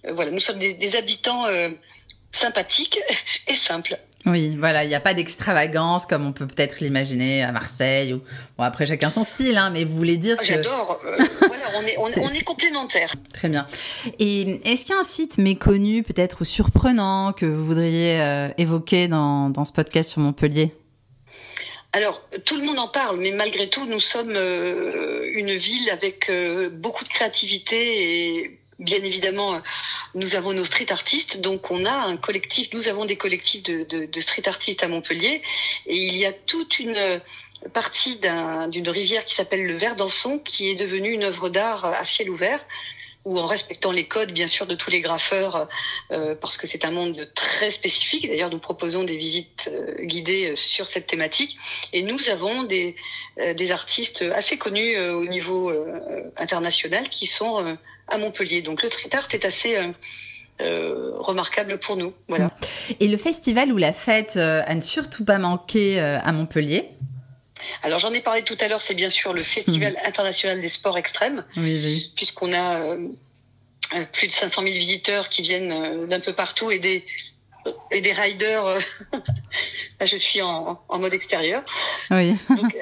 voilà, 0.08 0.30
nous 0.30 0.40
sommes 0.40 0.58
des 0.58 0.96
habitants 0.96 1.46
sympathiques 2.32 3.00
et 3.48 3.54
simples. 3.54 3.98
Oui, 4.26 4.56
voilà, 4.58 4.84
il 4.84 4.88
n'y 4.88 4.94
a 4.94 5.00
pas 5.00 5.12
d'extravagance 5.12 6.06
comme 6.06 6.26
on 6.26 6.32
peut 6.32 6.46
peut-être 6.46 6.80
l'imaginer 6.80 7.42
à 7.42 7.52
Marseille. 7.52 8.14
Ou... 8.14 8.22
Bon, 8.56 8.64
après, 8.64 8.86
chacun 8.86 9.10
son 9.10 9.22
style, 9.22 9.58
hein, 9.58 9.70
mais 9.70 9.84
vous 9.84 9.96
voulez 9.96 10.16
dire 10.16 10.38
que... 10.38 10.46
J'adore. 10.46 10.98
Euh, 11.04 11.18
voilà, 11.40 11.64
on 11.76 11.82
est, 11.82 11.98
on, 11.98 12.08
est... 12.08 12.42
complémentaires. 12.42 13.12
Très 13.34 13.48
bien. 13.48 13.66
Et 14.18 14.60
est-ce 14.64 14.86
qu'il 14.86 14.94
y 14.94 14.96
a 14.96 15.00
un 15.00 15.04
site 15.04 15.36
méconnu, 15.36 16.02
peut-être, 16.02 16.40
ou 16.40 16.44
surprenant 16.44 17.34
que 17.34 17.44
vous 17.44 17.66
voudriez 17.66 18.18
euh, 18.20 18.48
évoquer 18.56 19.08
dans, 19.08 19.50
dans 19.50 19.66
ce 19.66 19.72
podcast 19.72 20.10
sur 20.10 20.22
Montpellier? 20.22 20.72
Alors, 21.92 22.22
tout 22.46 22.56
le 22.56 22.64
monde 22.64 22.78
en 22.78 22.88
parle, 22.88 23.18
mais 23.18 23.30
malgré 23.30 23.68
tout, 23.68 23.84
nous 23.84 24.00
sommes 24.00 24.34
euh, 24.34 25.30
une 25.34 25.54
ville 25.54 25.90
avec 25.90 26.32
beaucoup 26.72 27.04
de 27.04 27.08
créativité 27.10 28.40
et 28.40 28.60
bien 28.78 29.02
évidemment, 29.02 29.60
nous 30.14 30.34
avons 30.34 30.52
nos 30.52 30.64
street 30.64 30.90
artistes, 30.90 31.40
donc 31.40 31.70
on 31.70 31.84
a 31.84 31.92
un 31.92 32.16
collectif, 32.16 32.68
nous 32.72 32.88
avons 32.88 33.04
des 33.04 33.16
collectifs 33.16 33.62
de, 33.62 34.20
street 34.20 34.48
artistes 34.48 34.82
à 34.82 34.88
Montpellier, 34.88 35.42
et 35.86 35.96
il 35.96 36.16
y 36.16 36.24
a 36.26 36.32
toute 36.32 36.78
une 36.78 37.20
partie 37.72 38.20
d'une 38.68 38.88
rivière 38.88 39.24
qui 39.24 39.34
s'appelle 39.34 39.66
le 39.66 39.76
Verdançon, 39.76 40.38
qui 40.38 40.70
est 40.70 40.74
devenue 40.74 41.10
une 41.10 41.24
œuvre 41.24 41.48
d'art 41.48 41.84
à 41.84 42.04
ciel 42.04 42.30
ouvert, 42.30 42.64
ou 43.24 43.38
en 43.38 43.46
respectant 43.46 43.90
les 43.90 44.04
codes, 44.04 44.32
bien 44.32 44.48
sûr, 44.48 44.66
de 44.66 44.74
tous 44.74 44.90
les 44.90 45.00
graffeurs, 45.00 45.66
euh, 46.12 46.34
parce 46.34 46.58
que 46.58 46.66
c'est 46.66 46.84
un 46.84 46.90
monde 46.90 47.30
très 47.34 47.70
spécifique. 47.70 48.28
D'ailleurs, 48.28 48.50
nous 48.50 48.58
proposons 48.58 49.02
des 49.02 49.16
visites 49.16 49.70
euh, 49.72 49.94
guidées 50.04 50.50
euh, 50.50 50.56
sur 50.56 50.86
cette 50.86 51.06
thématique. 51.06 51.56
Et 51.94 52.02
nous 52.02 52.28
avons 52.28 52.64
des 52.64 52.96
artistes 53.70 54.22
assez 54.34 54.58
connus 54.58 54.98
au 54.98 55.24
niveau 55.24 55.72
international 56.36 57.08
qui 57.08 57.26
sont 57.26 57.76
à 58.08 58.18
Montpellier. 58.18 58.62
Donc 58.62 58.82
le 58.82 58.88
street 58.88 59.10
art 59.12 59.28
est 59.32 59.44
assez... 59.44 59.76
remarquable 60.60 61.78
pour 61.78 61.96
nous. 61.96 62.12
Voilà. 62.28 62.48
Et 63.00 63.08
le 63.08 63.16
festival 63.16 63.72
ou 63.72 63.76
la 63.76 63.92
fête 63.92 64.36
à 64.36 64.74
ne 64.74 64.80
surtout 64.80 65.24
pas 65.24 65.38
manquer 65.38 65.98
à 65.98 66.30
Montpellier? 66.32 66.90
Alors 67.82 67.98
j'en 67.98 68.12
ai 68.12 68.20
parlé 68.20 68.42
tout 68.42 68.56
à 68.60 68.68
l'heure, 68.68 68.82
c'est 68.82 68.94
bien 68.94 69.10
sûr 69.10 69.32
le 69.32 69.42
Festival 69.42 69.94
hmm. 69.94 70.08
international 70.08 70.60
des 70.60 70.68
sports 70.68 70.98
extrêmes, 70.98 71.44
oui, 71.56 72.12
puisqu'on 72.16 72.52
a 72.52 72.80
euh, 72.80 73.08
euh, 73.94 74.04
plus 74.12 74.28
de 74.28 74.32
500 74.32 74.62
000 74.62 74.74
visiteurs 74.74 75.28
qui 75.28 75.42
viennent 75.42 75.72
euh, 75.72 76.06
d'un 76.06 76.20
peu 76.20 76.32
partout 76.32 76.70
et 76.70 76.78
des 76.78 77.04
et 77.90 78.00
des 78.00 78.12
riders. 78.12 78.78
je 80.00 80.16
suis 80.16 80.42
en, 80.42 80.80
en, 80.88 80.98
mode 80.98 81.14
extérieur. 81.14 81.62
Oui. 82.10 82.34
donc, 82.50 82.76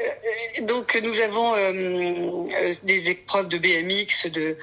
donc, 0.62 1.00
nous 1.02 1.20
avons 1.20 1.54
des 2.82 3.10
épreuves 3.10 3.48
de 3.48 3.58
BMX, 3.58 4.30
de 4.30 4.56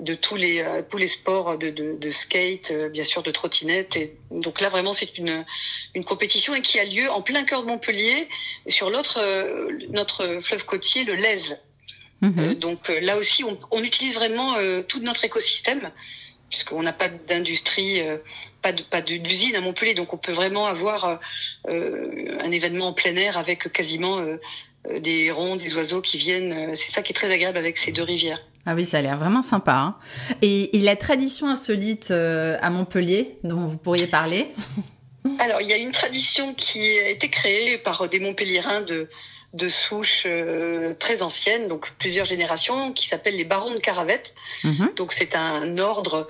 de 0.00 0.14
tous 0.14 0.36
les 0.36 0.60
euh, 0.60 0.82
tous 0.88 0.98
les 0.98 1.08
sports 1.08 1.56
de, 1.56 1.70
de, 1.70 1.96
de 1.98 2.10
skate, 2.10 2.70
euh, 2.70 2.88
bien 2.88 3.04
sûr 3.04 3.22
de 3.22 3.30
trottinette. 3.30 3.96
Et 3.96 4.16
donc 4.30 4.60
là 4.60 4.68
vraiment 4.68 4.94
c'est 4.94 5.16
une 5.18 5.44
une 5.94 6.04
compétition 6.04 6.54
et 6.54 6.60
qui 6.60 6.78
a 6.78 6.84
lieu 6.84 7.10
en 7.10 7.22
plein 7.22 7.44
cœur 7.44 7.62
de 7.62 7.68
Montpellier 7.68 8.28
sur 8.68 8.90
l'autre 8.90 9.18
euh, 9.20 9.70
notre 9.90 10.40
fleuve 10.42 10.64
côtier 10.64 11.04
le 11.04 11.14
Lèze. 11.14 11.56
Mhm. 12.22 12.54
donc 12.54 12.88
là 13.02 13.18
aussi 13.18 13.44
on, 13.44 13.58
on 13.70 13.82
utilise 13.82 14.14
vraiment 14.14 14.54
tout 14.88 15.00
notre 15.00 15.22
écosystème 15.26 15.90
puisqu'on 16.56 16.82
n'a 16.82 16.92
pas 16.92 17.08
d'industrie, 17.08 18.02
pas 18.62 18.72
de 18.72 18.82
pas 18.82 19.02
d'usine 19.02 19.54
à 19.56 19.60
Montpellier, 19.60 19.92
donc 19.94 20.14
on 20.14 20.16
peut 20.16 20.32
vraiment 20.32 20.66
avoir 20.66 21.20
un 21.68 22.50
événement 22.50 22.88
en 22.88 22.92
plein 22.94 23.14
air 23.14 23.36
avec 23.36 23.70
quasiment 23.72 24.24
des 25.00 25.24
hérons, 25.24 25.56
des 25.56 25.74
oiseaux 25.74 26.00
qui 26.00 26.16
viennent. 26.16 26.74
C'est 26.76 26.92
ça 26.92 27.02
qui 27.02 27.12
est 27.12 27.14
très 27.14 27.30
agréable 27.30 27.58
avec 27.58 27.76
ces 27.76 27.92
deux 27.92 28.04
rivières. 28.04 28.40
Ah 28.66 28.74
oui, 28.74 28.84
ça 28.84 28.98
a 28.98 29.00
l'air 29.00 29.16
vraiment 29.16 29.42
sympa. 29.42 29.74
Hein. 29.74 29.96
Et, 30.42 30.70
la 30.80 30.96
tradition 30.96 31.48
insolite 31.48 32.10
euh, 32.10 32.56
à 32.60 32.70
Montpellier, 32.70 33.38
dont 33.44 33.64
vous 33.64 33.78
pourriez 33.78 34.08
parler? 34.08 34.48
Alors, 35.38 35.60
il 35.60 35.68
y 35.68 35.72
a 35.72 35.76
une 35.76 35.92
tradition 35.92 36.52
qui 36.54 36.80
a 36.98 37.08
été 37.08 37.28
créée 37.28 37.78
par 37.78 38.08
des 38.08 38.18
Montpelliérains 38.18 38.80
de, 38.80 39.08
de 39.56 39.68
souches 39.68 40.26
très 40.98 41.22
anciennes, 41.22 41.68
donc 41.68 41.90
plusieurs 41.98 42.26
générations, 42.26 42.92
qui 42.92 43.06
s'appellent 43.06 43.36
les 43.36 43.44
barons 43.44 43.74
de 43.74 43.78
Caravette. 43.78 44.34
Mhm. 44.64 44.92
Donc 44.96 45.12
c'est 45.12 45.34
un 45.34 45.78
ordre 45.78 46.28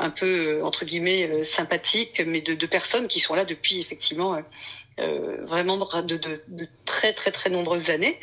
un 0.00 0.10
peu 0.10 0.60
entre 0.62 0.84
guillemets 0.84 1.42
sympathique, 1.42 2.22
mais 2.26 2.40
de, 2.40 2.54
de, 2.54 2.66
personnes 2.66 3.08
qui 3.08 3.20
sont 3.20 3.34
là 3.34 3.44
depuis 3.44 3.80
effectivement 3.80 4.38
euh, 4.98 5.44
vraiment 5.46 5.76
de, 5.76 6.16
de, 6.16 6.42
de, 6.48 6.68
très 6.84 7.12
très 7.12 7.30
très 7.30 7.50
nombreuses 7.50 7.88
années. 7.90 8.18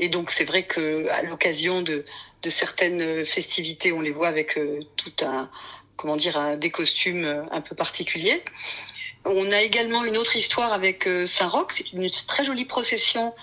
Et 0.00 0.08
donc 0.08 0.32
c'est 0.32 0.44
vrai 0.44 0.64
que 0.64 1.06
à 1.10 1.22
l'occasion 1.22 1.82
de, 1.82 2.04
de 2.42 2.50
certaines 2.50 3.24
festivités, 3.24 3.92
on 3.92 4.00
les 4.00 4.10
voit 4.10 4.26
avec 4.26 4.58
euh, 4.58 4.80
tout 4.96 5.12
un 5.24 5.48
comment 5.96 6.16
dire 6.16 6.36
un, 6.36 6.56
des 6.56 6.70
costumes 6.70 7.24
euh, 7.24 7.42
un 7.52 7.60
peu 7.60 7.76
particuliers. 7.76 8.42
On 9.24 9.52
a 9.52 9.62
également 9.62 10.04
une 10.04 10.16
autre 10.16 10.34
histoire 10.34 10.72
avec 10.72 11.08
Saint-Roch. 11.26 11.72
C'est 11.72 11.92
une 11.92 12.08
très 12.28 12.44
jolie 12.46 12.64
procession 12.64 13.34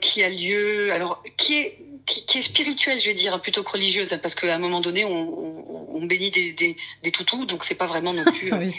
qui 0.00 0.22
a 0.22 0.30
lieu, 0.30 0.92
alors 0.92 1.22
qui 1.36 1.58
est 1.58 1.78
qui, 2.08 2.24
qui, 2.24 2.38
est 2.38 2.42
spirituelle, 2.42 3.00
je 3.00 3.06
vais 3.06 3.14
dire, 3.14 3.40
plutôt 3.40 3.62
que 3.62 3.70
religieuse, 3.70 4.08
parce 4.22 4.34
qu'à 4.34 4.54
un 4.54 4.58
moment 4.58 4.80
donné, 4.80 5.04
on, 5.04 5.94
on, 5.94 6.06
bénit 6.06 6.30
des, 6.30 6.52
des, 6.52 6.76
des, 7.02 7.12
toutous, 7.12 7.44
donc 7.44 7.64
c'est 7.64 7.74
pas 7.74 7.86
vraiment 7.86 8.12
non 8.12 8.24
plus. 8.38 8.52
oui. 8.52 8.74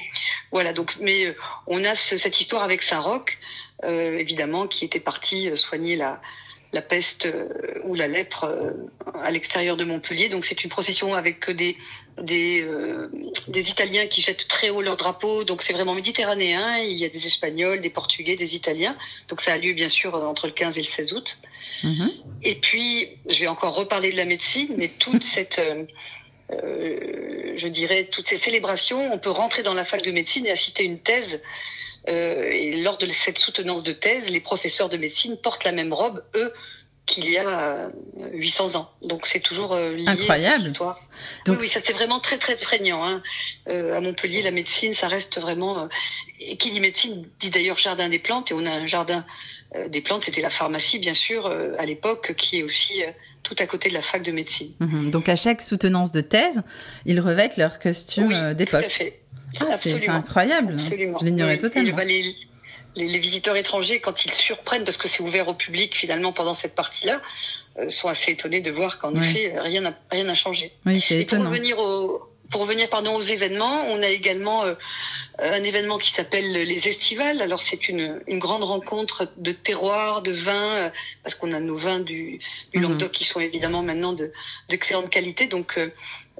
Voilà, 0.51 0.73
donc, 0.73 0.95
mais 0.99 1.27
euh, 1.27 1.35
on 1.67 1.83
a 1.83 1.95
cette 1.95 2.41
histoire 2.41 2.63
avec 2.63 2.81
Saint-Roch, 2.81 3.37
euh, 3.83 4.17
évidemment, 4.17 4.67
qui 4.67 4.83
était 4.83 4.99
parti 4.99 5.49
euh, 5.49 5.55
soigner 5.55 5.95
la, 5.95 6.21
la 6.71 6.81
peste 6.81 7.27
ou 7.83 7.95
la 7.95 8.07
lèpre 8.07 8.47
à 9.13 9.31
l'extérieur 9.31 9.75
de 9.75 9.83
Montpellier. 9.83 10.29
Donc 10.29 10.45
c'est 10.45 10.63
une 10.63 10.69
procession 10.69 11.13
avec 11.13 11.49
des 11.49 11.75
des, 12.21 12.63
des 13.47 13.69
Italiens 13.71 14.05
qui 14.07 14.21
jettent 14.21 14.47
très 14.47 14.69
haut 14.69 14.81
leur 14.81 14.97
drapeau. 14.97 15.43
Donc 15.43 15.63
c'est 15.63 15.73
vraiment 15.73 15.95
méditerranéen. 15.95 16.77
Il 16.77 16.97
y 16.97 17.05
a 17.05 17.09
des 17.09 17.25
Espagnols, 17.25 17.81
des 17.81 17.89
Portugais, 17.89 18.35
des 18.35 18.53
Italiens. 18.55 18.95
Donc 19.29 19.41
ça 19.41 19.53
a 19.53 19.57
lieu 19.57 19.73
bien 19.73 19.89
sûr 19.89 20.13
entre 20.13 20.47
le 20.47 20.53
15 20.53 20.77
et 20.77 20.81
le 20.81 20.87
16 20.87 21.13
août. 21.13 21.37
Mm-hmm. 21.83 22.11
Et 22.43 22.55
puis 22.55 23.09
je 23.27 23.39
vais 23.39 23.47
encore 23.47 23.73
reparler 23.73 24.11
de 24.11 24.17
la 24.17 24.25
médecine, 24.25 24.75
mais 24.77 24.89
toute 24.89 25.23
cette 25.35 25.59
euh, 26.51 27.53
je 27.57 27.67
dirais, 27.67 28.05
toutes 28.05 28.25
ces 28.25 28.37
célébrations, 28.37 29.13
on 29.13 29.17
peut 29.17 29.29
rentrer 29.29 29.63
dans 29.63 29.73
la 29.73 29.85
fac 29.85 30.01
de 30.03 30.11
médecine 30.11 30.45
et 30.45 30.51
assister 30.51 30.83
à 30.83 30.85
une 30.85 30.99
thèse. 30.99 31.39
Euh, 32.07 32.43
et 32.43 32.81
lors 32.81 32.97
de 32.97 33.07
cette 33.11 33.39
soutenance 33.39 33.83
de 33.83 33.91
thèse, 33.91 34.29
les 34.29 34.39
professeurs 34.39 34.89
de 34.89 34.97
médecine 34.97 35.37
portent 35.37 35.63
la 35.63 35.71
même 35.71 35.93
robe, 35.93 36.23
eux, 36.35 36.53
qu'il 37.09 37.29
y 37.29 37.37
a 37.37 37.91
800 38.31 38.75
ans. 38.75 38.89
Donc 39.01 39.27
c'est 39.27 39.39
toujours 39.39 39.73
euh, 39.73 39.93
lié 39.93 40.07
Incroyable. 40.07 40.55
À 40.55 40.57
cette 40.57 40.67
histoire. 40.67 40.99
Donc... 41.45 41.59
Oui, 41.59 41.67
ça 41.67 41.79
c'est 41.83 41.93
vraiment 41.93 42.19
très 42.19 42.37
très 42.37 42.55
prégnant. 42.55 43.03
Hein. 43.03 43.21
Euh, 43.67 43.97
à 43.97 43.99
Montpellier, 43.99 44.41
la 44.41 44.51
médecine, 44.51 44.93
ça 44.93 45.07
reste 45.07 45.39
vraiment. 45.39 45.83
Euh, 45.83 45.87
et 46.39 46.55
qui 46.55 46.71
dit 46.71 46.79
médecine 46.79 47.27
dit 47.39 47.49
d'ailleurs 47.49 47.77
jardin 47.77 48.07
des 48.09 48.19
plantes. 48.19 48.51
Et 48.51 48.53
on 48.53 48.65
a 48.65 48.71
un 48.71 48.87
jardin 48.87 49.25
euh, 49.75 49.89
des 49.89 50.01
plantes, 50.01 50.23
c'était 50.25 50.41
la 50.41 50.49
pharmacie 50.49 50.99
bien 50.99 51.15
sûr 51.15 51.47
à 51.77 51.85
l'époque, 51.85 52.33
qui 52.37 52.59
est 52.59 52.63
aussi 52.63 53.01
tout 53.43 53.55
à 53.59 53.65
côté 53.65 53.89
de 53.89 53.95
la 53.95 54.01
fac 54.01 54.21
de 54.21 54.31
médecine. 54.31 54.71
Mhm. 54.79 55.09
Donc 55.09 55.27
à 55.29 55.35
chaque 55.35 55.61
soutenance 55.61 56.11
de 56.11 56.21
thèse, 56.21 56.61
ils 57.05 57.19
revêtent 57.19 57.57
leur 57.57 57.79
costume 57.79 58.27
oui, 58.27 58.55
d'époque. 58.55 58.81
Tout 58.81 58.85
à 58.85 58.89
fait. 58.89 59.21
Ah, 59.59 59.71
c'est 59.71 60.09
incroyable. 60.09 60.73
Absolument. 60.73 61.17
Je 61.19 61.25
l'ignorais 61.25 61.57
totalement. 61.57 61.97
les, 61.97 62.35
les, 62.95 63.07
les, 63.07 63.19
visiteurs 63.19 63.55
étrangers, 63.55 63.99
quand 63.99 64.25
ils 64.25 64.31
surprennent, 64.31 64.83
parce 64.83 64.97
que 64.97 65.07
c'est 65.07 65.21
ouvert 65.21 65.47
au 65.47 65.53
public 65.53 65.95
finalement 65.95 66.31
pendant 66.31 66.53
cette 66.53 66.75
partie-là, 66.75 67.21
euh, 67.77 67.89
sont 67.89 68.07
assez 68.07 68.31
étonnés 68.31 68.61
de 68.61 68.71
voir 68.71 68.99
qu'en 68.99 69.15
effet, 69.15 69.53
rien 69.57 69.81
n'a 69.81 69.93
rien 70.11 70.33
changé. 70.33 70.73
Oui, 70.85 70.99
c'est 70.99 71.19
étonnant. 71.19 71.45
Pour 71.45 71.51
revenir 71.53 71.79
au, 71.79 72.28
pour 72.51 72.61
revenir 72.61 72.89
pardon 72.89 73.15
aux 73.15 73.21
événements, 73.21 73.85
on 73.87 74.01
a 74.01 74.07
également 74.07 74.63
euh, 74.63 74.73
un 75.41 75.63
événement 75.63 75.97
qui 75.97 76.11
s'appelle 76.11 76.51
les 76.51 76.87
Estivales. 76.87 77.41
Alors 77.41 77.61
c'est 77.61 77.89
une, 77.89 78.21
une 78.27 78.39
grande 78.39 78.63
rencontre 78.63 79.31
de 79.37 79.51
terroirs, 79.51 80.21
de 80.21 80.31
vins, 80.31 80.75
euh, 80.75 80.89
parce 81.23 81.35
qu'on 81.35 81.53
a 81.53 81.59
nos 81.59 81.75
vins 81.75 81.99
du, 81.99 82.39
du 82.73 82.79
mhm. 82.79 82.83
Languedoc 82.83 83.11
qui 83.11 83.23
sont 83.23 83.39
évidemment 83.39 83.83
maintenant 83.83 84.13
de 84.13 84.31
d'excellente 84.67 85.09
qualité. 85.09 85.47
Donc 85.47 85.77
euh, 85.77 85.89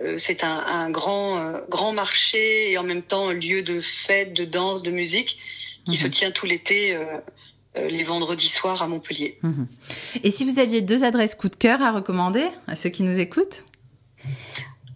euh, 0.02 0.18
c'est 0.18 0.44
un, 0.44 0.58
un, 0.58 0.90
grand 0.90 1.54
grand 1.70 1.94
marché 1.94 2.72
et 2.72 2.78
en 2.78 2.84
même 2.84 3.04
temps 3.04 3.30
un 3.30 3.34
lieu 3.34 3.62
de 3.62 3.80
fête, 3.80 4.34
de 4.34 4.46
danse, 4.46 4.84
de 4.84 4.92
musique 4.92 5.38
qui 5.86 5.96
se 5.96 6.06
mhm. 6.06 6.12
tient 6.12 6.32
tout 6.32 6.46
l'été. 6.46 6.98
les 7.76 8.04
vendredis 8.04 8.50
soirs 8.50 8.82
à 8.82 8.88
Montpellier. 8.88 9.38
Mhm. 9.44 9.68
Et 10.24 10.32
si 10.32 10.44
vous 10.44 10.60
aviez 10.60 10.82
deux 10.82 11.04
adresses 11.04 11.36
coup 11.36 11.50
de 11.50 11.56
cœur 11.56 11.82
à 11.82 11.92
recommander 11.92 12.46
à 12.68 12.76
ceux 12.76 12.90
qui 12.90 13.04
nous 13.04 13.20
écoutent? 13.20 13.64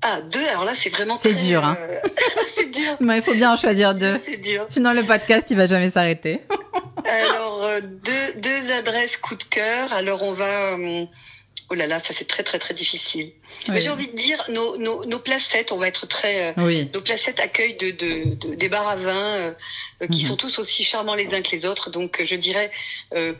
Ah, 0.05 0.19
deux, 0.21 0.45
alors 0.47 0.65
là, 0.65 0.73
c'est 0.75 0.89
vraiment 0.89 1.15
C'est 1.15 1.33
dur, 1.33 1.63
hein. 1.63 1.77
Euh, 1.79 1.99
c'est 2.57 2.69
dur. 2.69 2.97
Mais 2.99 3.17
il 3.17 3.23
faut 3.23 3.33
bien 3.33 3.53
en 3.53 3.57
choisir 3.57 3.95
deux. 3.95 4.19
C'est 4.25 4.37
dur. 4.37 4.65
Sinon, 4.67 4.91
le 4.93 5.03
podcast, 5.03 5.49
il 5.49 5.55
va 5.55 5.65
jamais 5.65 5.89
s'arrêter. 5.89 6.41
alors, 7.05 7.63
euh, 7.63 7.79
deux, 7.81 8.33
deux 8.41 8.71
adresses 8.71 9.15
coup 9.15 9.35
de 9.35 9.43
cœur. 9.43 9.93
Alors, 9.93 10.21
on 10.23 10.33
va... 10.33 10.77
Euh, 11.73 11.75
oh 11.75 11.75
là 11.75 11.87
là, 11.87 11.99
ça 11.99 12.13
c'est 12.13 12.27
très 12.27 12.43
très 12.43 12.59
très 12.59 12.73
difficile. 12.73 13.31
Mais 13.67 13.81
j'ai 13.81 13.89
envie 13.89 14.07
de 14.07 14.15
dire, 14.15 14.43
nos, 14.49 14.77
nos, 14.77 15.05
nos 15.05 15.19
placettes, 15.19 15.71
on 15.71 15.77
va 15.77 15.87
être 15.87 16.05
très... 16.07 16.49
Euh, 16.49 16.53
oui. 16.57 16.89
Nos 16.93 17.01
placettes 17.01 17.39
accueillent 17.39 17.77
de, 17.77 17.91
de, 17.91 18.35
de, 18.35 18.55
des 18.55 18.69
bars 18.69 18.87
à 18.87 18.95
vin 18.95 19.11
euh, 19.11 19.53
qui 20.11 20.23
mhm. 20.23 20.29
sont 20.29 20.35
tous 20.35 20.59
aussi 20.59 20.83
charmants 20.83 21.15
les 21.15 21.33
uns 21.33 21.41
que 21.41 21.51
les 21.51 21.65
autres. 21.65 21.89
Donc 21.89 22.21
je 22.23 22.35
dirais 22.35 22.71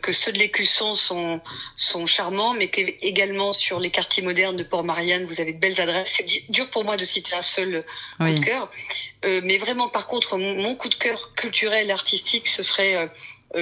que 0.00 0.12
ceux 0.12 0.32
de 0.32 0.38
l'Écusson 0.38 0.96
sont, 0.96 1.40
sont 1.76 2.06
charmants, 2.06 2.54
mais 2.54 2.68
qu'également 2.68 3.52
sur 3.52 3.80
les 3.80 3.90
quartiers 3.90 4.22
modernes 4.22 4.56
de 4.56 4.62
Port-Marianne, 4.62 5.26
vous 5.26 5.40
avez 5.40 5.52
de 5.52 5.58
belles 5.58 5.80
adresses. 5.80 6.08
C'est 6.16 6.50
dur 6.50 6.70
pour 6.70 6.84
moi 6.84 6.96
de 6.96 7.04
citer 7.04 7.34
un 7.34 7.42
seul 7.42 7.84
coup 8.18 8.24
de 8.24 8.40
cœur. 8.40 8.70
mais 9.22 9.58
vraiment, 9.58 9.88
par 9.88 10.06
contre, 10.06 10.36
mon, 10.38 10.54
mon, 10.54 10.74
coup 10.74 10.88
de 10.88 10.94
cœur 10.94 11.34
culturel, 11.34 11.90
artistique, 11.90 12.48
ce 12.48 12.62
serait 12.62 12.96
euh, 12.96 13.06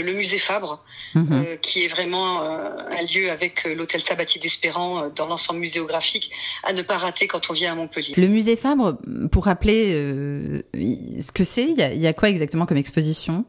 le 0.01 0.13
musée 0.13 0.39
Fabre, 0.39 0.83
mhm. 1.15 1.29
euh, 1.33 1.57
qui 1.57 1.85
est 1.85 1.89
vraiment 1.89 2.43
euh, 2.43 2.69
un 2.91 3.03
lieu 3.03 3.31
avec 3.31 3.65
l'hôtel 3.65 4.03
Sabatier 4.03 4.41
d'Espérant 4.41 5.09
dans 5.15 5.27
l'ensemble 5.27 5.61
muséographique 5.61 6.31
à 6.65 6.73
ne 6.73 6.83
pas 6.83 6.99
rater 6.99 7.27
quand 7.27 7.51
on 7.51 7.53
vient 7.53 7.73
à 7.73 7.75
Montpellier. 7.75 8.15
Le 8.17 8.29
musée 8.29 8.57
Fabre, 8.57 8.99
pour 9.31 9.47
rappeler 9.47 9.93
ce 10.73 11.33
que 11.33 11.45
c'est, 11.45 11.65
il 11.65 11.79
y, 11.79 11.99
y 11.99 12.07
a, 12.07 12.13
quoi 12.13 12.29
exactement 12.29 12.67
comme 12.67 12.79
exposition? 12.79 13.45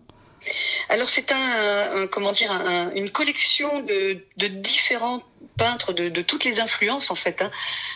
Alors 0.89 1.09
c'est 1.09 1.31
un, 1.31 2.07
comment 2.07 2.31
dire 2.31 2.51
un, 2.51 2.91
une 2.93 3.09
collection 3.09 3.81
de, 3.81 4.47
différents 4.47 5.21
peintres 5.57 5.93
de, 5.93 6.21
toutes 6.21 6.45
les 6.45 6.59
influences 6.59 7.11
en 7.11 7.15
fait. 7.15 7.41
Hein. 7.41 7.51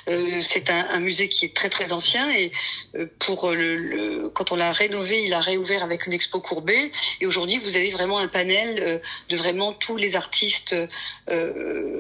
Euh, 0.10 0.42
c'est 0.42 0.70
un, 0.70 1.00
musée 1.00 1.30
qui 1.30 1.46
est 1.46 1.56
très 1.56 1.70
très 1.70 1.92
ancien 1.92 2.30
et 2.30 2.52
euh, 2.96 3.08
pour 3.20 3.52
le, 3.52 4.30
quand 4.34 4.52
on 4.52 4.56
l'a 4.56 4.72
rénové, 4.72 5.26
il 5.26 5.34
a 5.34 5.40
réouvert 5.40 5.84
avec 5.84 6.06
une 6.08 6.14
expo 6.14 6.40
courbée 6.40 6.92
et 7.22 7.26
aujourd'hui 7.26 7.60
vous 7.60 7.76
avez 7.76 7.92
vraiment 7.92 8.20
un 8.20 8.28
panel 8.28 8.80
euh, 8.82 8.98
de 9.30 9.38
vraiment 9.38 9.74
tous 9.74 9.98
les 9.98 10.16
artistes 10.16 10.76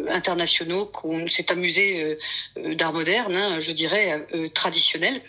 internationaux. 0.09 0.91
C'est 1.29 1.51
un 1.51 1.55
musée 1.55 2.17
d'art 2.55 2.93
moderne, 2.93 3.35
hein, 3.35 3.59
je 3.59 3.71
dirais 3.71 4.25
traditionnel 4.53 5.21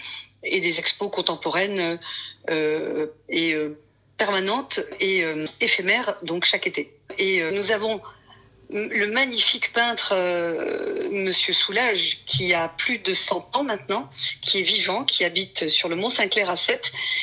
et 0.44 0.60
des 0.60 0.78
expos 0.78 1.10
contemporaines 1.10 1.98
et 3.28 3.56
permanente 4.18 4.80
et 5.00 5.24
euh, 5.24 5.46
éphémère, 5.60 6.16
donc 6.22 6.44
chaque 6.44 6.66
été. 6.66 6.92
Et 7.16 7.40
euh, 7.42 7.52
nous 7.52 7.70
avons 7.70 8.02
le 8.70 9.06
magnifique 9.06 9.72
peintre 9.72 10.10
euh, 10.12 11.08
Monsieur 11.10 11.54
Soulage, 11.54 12.18
qui 12.26 12.52
a 12.52 12.68
plus 12.68 12.98
de 12.98 13.14
100 13.14 13.56
ans 13.56 13.64
maintenant, 13.64 14.10
qui 14.42 14.58
est 14.58 14.62
vivant, 14.62 15.04
qui 15.04 15.24
habite 15.24 15.68
sur 15.68 15.88
le 15.88 15.96
Mont 15.96 16.10
Saint-Clair 16.10 16.50
à 16.50 16.56
7. 16.56 16.82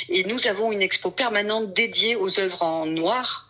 Et 0.10 0.24
nous 0.24 0.48
avons 0.48 0.72
une 0.72 0.82
expo 0.82 1.12
permanente 1.12 1.72
dédiée 1.74 2.16
aux 2.16 2.40
œuvres 2.40 2.64
en 2.64 2.88
noir, 2.88 3.48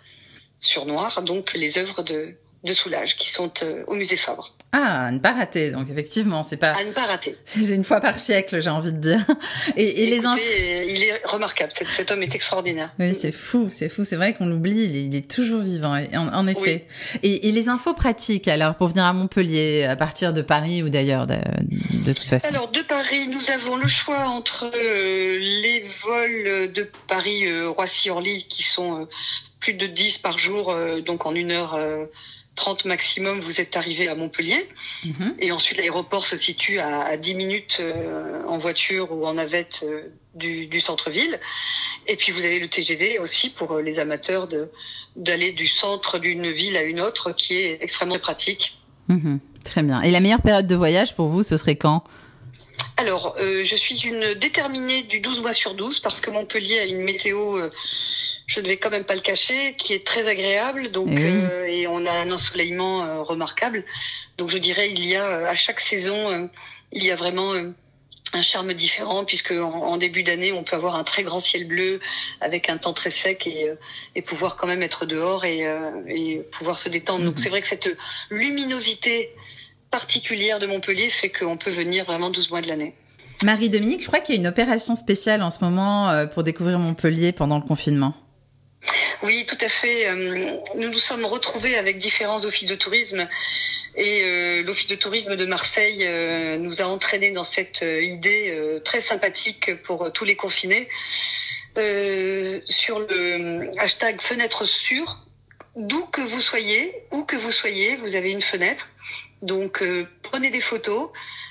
sur 0.60 0.86
noir, 0.86 1.21
donc 1.21 1.53
les 1.53 1.77
œuvres 1.77 2.03
de, 2.03 2.36
de 2.65 2.73
Soulage, 2.73 3.15
qui 3.15 3.29
sont 3.29 3.53
au 3.88 3.93
musée 3.93 4.17
Fabre. 4.17 4.54
Ah, 4.77 5.05
à 5.05 5.11
ne 5.11 5.19
pas 5.19 5.31
rater. 5.31 5.71
Donc 5.71 5.89
effectivement, 5.89 6.43
c'est 6.43 6.57
pas. 6.57 6.71
À 6.71 6.83
ne 6.83 6.91
pas 6.91 7.05
rater. 7.05 7.38
C'est 7.45 7.73
une 7.73 7.83
fois 7.83 8.01
par 8.01 8.19
siècle, 8.19 8.61
j'ai 8.61 8.69
envie 8.69 8.91
de 8.91 8.97
dire. 8.97 9.19
Et, 9.77 10.03
et 10.03 10.05
les 10.07 10.25
infos. 10.25 10.41
Il 10.41 11.03
est 11.03 11.25
remarquable. 11.25 11.71
Cet, 11.77 11.88
cet, 11.88 12.11
homme 12.11 12.23
est 12.23 12.33
extraordinaire. 12.33 12.91
Oui, 12.99 13.13
c'est 13.13 13.31
fou, 13.31 13.67
c'est 13.71 13.89
fou. 13.89 14.03
C'est 14.03 14.15
vrai 14.15 14.33
qu'on 14.33 14.45
l'oublie. 14.45 14.83
Il, 14.85 14.95
il, 14.95 15.15
est 15.15 15.29
toujours 15.29 15.61
vivant. 15.61 15.95
En, 16.13 16.27
en 16.27 16.47
effet. 16.47 16.85
Oui. 17.13 17.19
Et, 17.23 17.47
et, 17.47 17.51
les 17.51 17.69
infos 17.69 17.93
pratiques, 17.93 18.47
alors, 18.47 18.75
pour 18.75 18.88
venir 18.88 19.03
à 19.05 19.13
Montpellier, 19.13 19.85
à 19.85 19.95
partir 19.95 20.33
de 20.33 20.41
Paris 20.41 20.83
ou 20.83 20.89
d'ailleurs, 20.89 21.25
de, 21.25 21.35
de, 22.05 22.13
toute 22.13 22.27
façon? 22.27 22.47
Alors, 22.47 22.69
de 22.69 22.81
Paris, 22.81 23.27
nous 23.27 23.49
avons 23.51 23.77
le 23.77 23.88
choix 23.88 24.27
entre 24.27 24.71
euh, 24.73 25.38
les 25.39 25.85
vols 26.03 26.71
de 26.71 26.89
Paris 27.07 27.45
euh, 27.47 27.69
Roissy-Orly, 27.69 28.45
qui 28.47 28.63
sont 28.63 29.01
euh, 29.01 29.05
plus 29.59 29.73
de 29.73 29.88
10 29.88 30.19
par 30.19 30.38
jour, 30.38 30.71
euh, 30.71 31.01
donc 31.01 31.25
en 31.25 31.35
une 31.35 31.51
heure. 31.51 31.77
Euh, 32.55 32.61
30 32.65 32.85
maximum, 32.85 33.41
vous 33.41 33.59
êtes 33.61 33.75
arrivé 33.77 34.07
à 34.07 34.15
Montpellier. 34.15 34.69
Mmh. 35.03 35.31
Et 35.39 35.51
ensuite, 35.51 35.77
l'aéroport 35.77 36.25
se 36.25 36.37
situe 36.37 36.79
à, 36.79 37.01
à 37.01 37.17
10 37.17 37.35
minutes 37.35 37.77
euh, 37.79 38.43
en 38.47 38.57
voiture 38.57 39.11
ou 39.11 39.25
en 39.25 39.35
navette 39.35 39.81
euh, 39.83 40.09
du, 40.33 40.67
du 40.67 40.79
centre-ville. 40.79 41.39
Et 42.07 42.15
puis, 42.15 42.31
vous 42.31 42.39
avez 42.39 42.59
le 42.59 42.67
TGV 42.67 43.19
aussi 43.19 43.49
pour 43.49 43.73
euh, 43.73 43.81
les 43.81 43.99
amateurs 43.99 44.47
de 44.47 44.69
d'aller 45.15 45.51
du 45.51 45.67
centre 45.67 46.19
d'une 46.19 46.51
ville 46.51 46.75
à 46.75 46.83
une 46.83 46.99
autre, 46.99 47.31
qui 47.31 47.55
est 47.55 47.77
extrêmement 47.81 48.19
pratique. 48.19 48.77
Mmh. 49.07 49.37
Très 49.63 49.81
bien. 49.81 50.01
Et 50.01 50.11
la 50.11 50.19
meilleure 50.19 50.41
période 50.41 50.67
de 50.67 50.75
voyage 50.75 51.15
pour 51.15 51.29
vous, 51.29 51.41
ce 51.41 51.55
serait 51.55 51.77
quand? 51.77 52.03
Alors, 52.97 53.35
je 53.39 53.75
suis 53.77 54.01
une 54.01 54.33
déterminée 54.33 55.03
du 55.03 55.21
12 55.21 55.39
mois 55.39 55.53
sur 55.53 55.73
12 55.73 56.01
parce 56.01 56.19
que 56.19 56.29
Montpellier 56.31 56.79
a 56.79 56.85
une 56.85 56.99
météo 56.99 57.69
je 58.47 58.60
ne 58.60 58.67
vais 58.67 58.77
quand 58.77 58.89
même 58.89 59.03
pas 59.03 59.15
le 59.15 59.21
cacher, 59.21 59.75
qui 59.77 59.93
est 59.93 60.05
très 60.05 60.27
agréable. 60.27 60.91
Donc, 60.91 61.12
et, 61.12 61.23
euh, 61.23 61.65
et 61.67 61.88
on 61.88 62.05
a 62.05 62.12
un 62.12 62.31
ensoleillement 62.31 63.03
euh, 63.03 63.21
remarquable. 63.21 63.84
Donc, 64.38 64.49
je 64.49 64.58
dirais, 64.58 64.89
il 64.91 65.03
y 65.05 65.15
a 65.15 65.47
à 65.47 65.55
chaque 65.55 65.79
saison, 65.79 66.49
il 66.91 67.03
y 67.03 67.12
a 67.12 67.15
vraiment 67.15 67.53
un 68.34 68.41
charme 68.41 68.73
différent 68.73 69.23
puisque 69.23 69.51
en, 69.51 69.95
début 69.97 70.23
d'année 70.23 70.51
on 70.51 70.63
peut 70.63 70.75
avoir 70.75 70.95
un 70.95 71.05
très 71.05 71.23
grand 71.23 71.39
ciel 71.39 71.65
bleu 71.65 72.01
avec 72.41 72.69
un 72.69 72.77
temps 72.77 72.91
très 72.91 73.12
sec 73.12 73.47
et, 73.47 73.71
et 74.15 74.21
pouvoir 74.21 74.58
quand 74.58 74.67
même 74.67 74.81
être 74.81 75.05
dehors 75.05 75.45
et, 75.45 75.65
et 76.08 76.41
pouvoir 76.51 76.77
se 76.77 76.89
détendre. 76.89 77.23
Donc 77.23 77.36
mhm. 77.36 77.43
c'est 77.43 77.49
vrai 77.49 77.62
que 77.62 77.67
cette 77.67 77.95
luminosité 78.29 79.29
particulière 79.89 80.60
de 80.60 80.67
Montpellier 80.67 81.10
fait 81.10 81.29
qu'on 81.29 81.55
peut 81.55 81.71
venir 81.71 82.03
vraiment 82.03 82.29
12 82.29 82.49
mois 82.49 82.62
de 82.62 82.67
l'année. 82.67 82.93
Marie-Dominique, 83.43 84.01
je 84.01 84.08
crois 84.08 84.19
qu'il 84.19 84.36
y 84.36 84.38
a 84.38 84.41
une 84.41 84.47
opération 84.47 84.95
spéciale 84.95 85.41
en 85.41 85.49
ce 85.49 85.63
moment 85.63 86.10
euh, 86.10 86.25
pour 86.25 86.43
découvrir 86.43 86.79
Montpellier 86.79 87.31
pendant 87.31 87.58
le 87.58 87.63
confinement. 87.63 88.13
Oui, 89.24 89.45
tout 89.48 89.58
à 89.62 89.69
fait. 89.69 90.08
Euh, 90.08 90.58
nous 90.76 90.89
nous 90.89 91.00
sommes 91.00 91.26
retrouvés 91.26 91.78
avec 91.78 91.98
différents 91.98 92.45
offices 92.45 92.69
de 92.69 92.76
tourisme 92.76 93.28
et 93.95 94.21
euh, 94.24 94.63
l'office 94.63 94.88
de 94.88 94.95
tourisme 94.95 95.36
de 95.36 95.45
Marseille 95.45 96.08
nous 96.60 96.82
a 96.82 96.86
entraînés 96.86 97.32
dans 97.32 97.43
cette 97.43 97.84
idée 97.84 98.80
très 98.84 99.00
sympathique 99.00 99.82
pour 99.84 100.12
tous 100.12 100.26
les 100.26 100.36
confinés 100.36 100.88
sur 101.76 103.00
le 103.00 103.71
hashtag 103.80 104.21
fenêtre 104.21 104.65
sûre. 104.65 105.21
D'où 105.78 106.06
que 106.06 106.21
vous 106.21 106.39
soyez, 106.39 106.93
où 107.12 107.24
que 107.24 107.36
vous 107.36 107.52
soyez, 107.52 107.98
vous 107.98 108.15
avez 108.15 108.32
une 108.32 108.41
fenêtre. 108.41 108.89
Donc 109.41 109.84
prenez 110.21 110.50
des 110.50 110.62
photos 110.62 111.10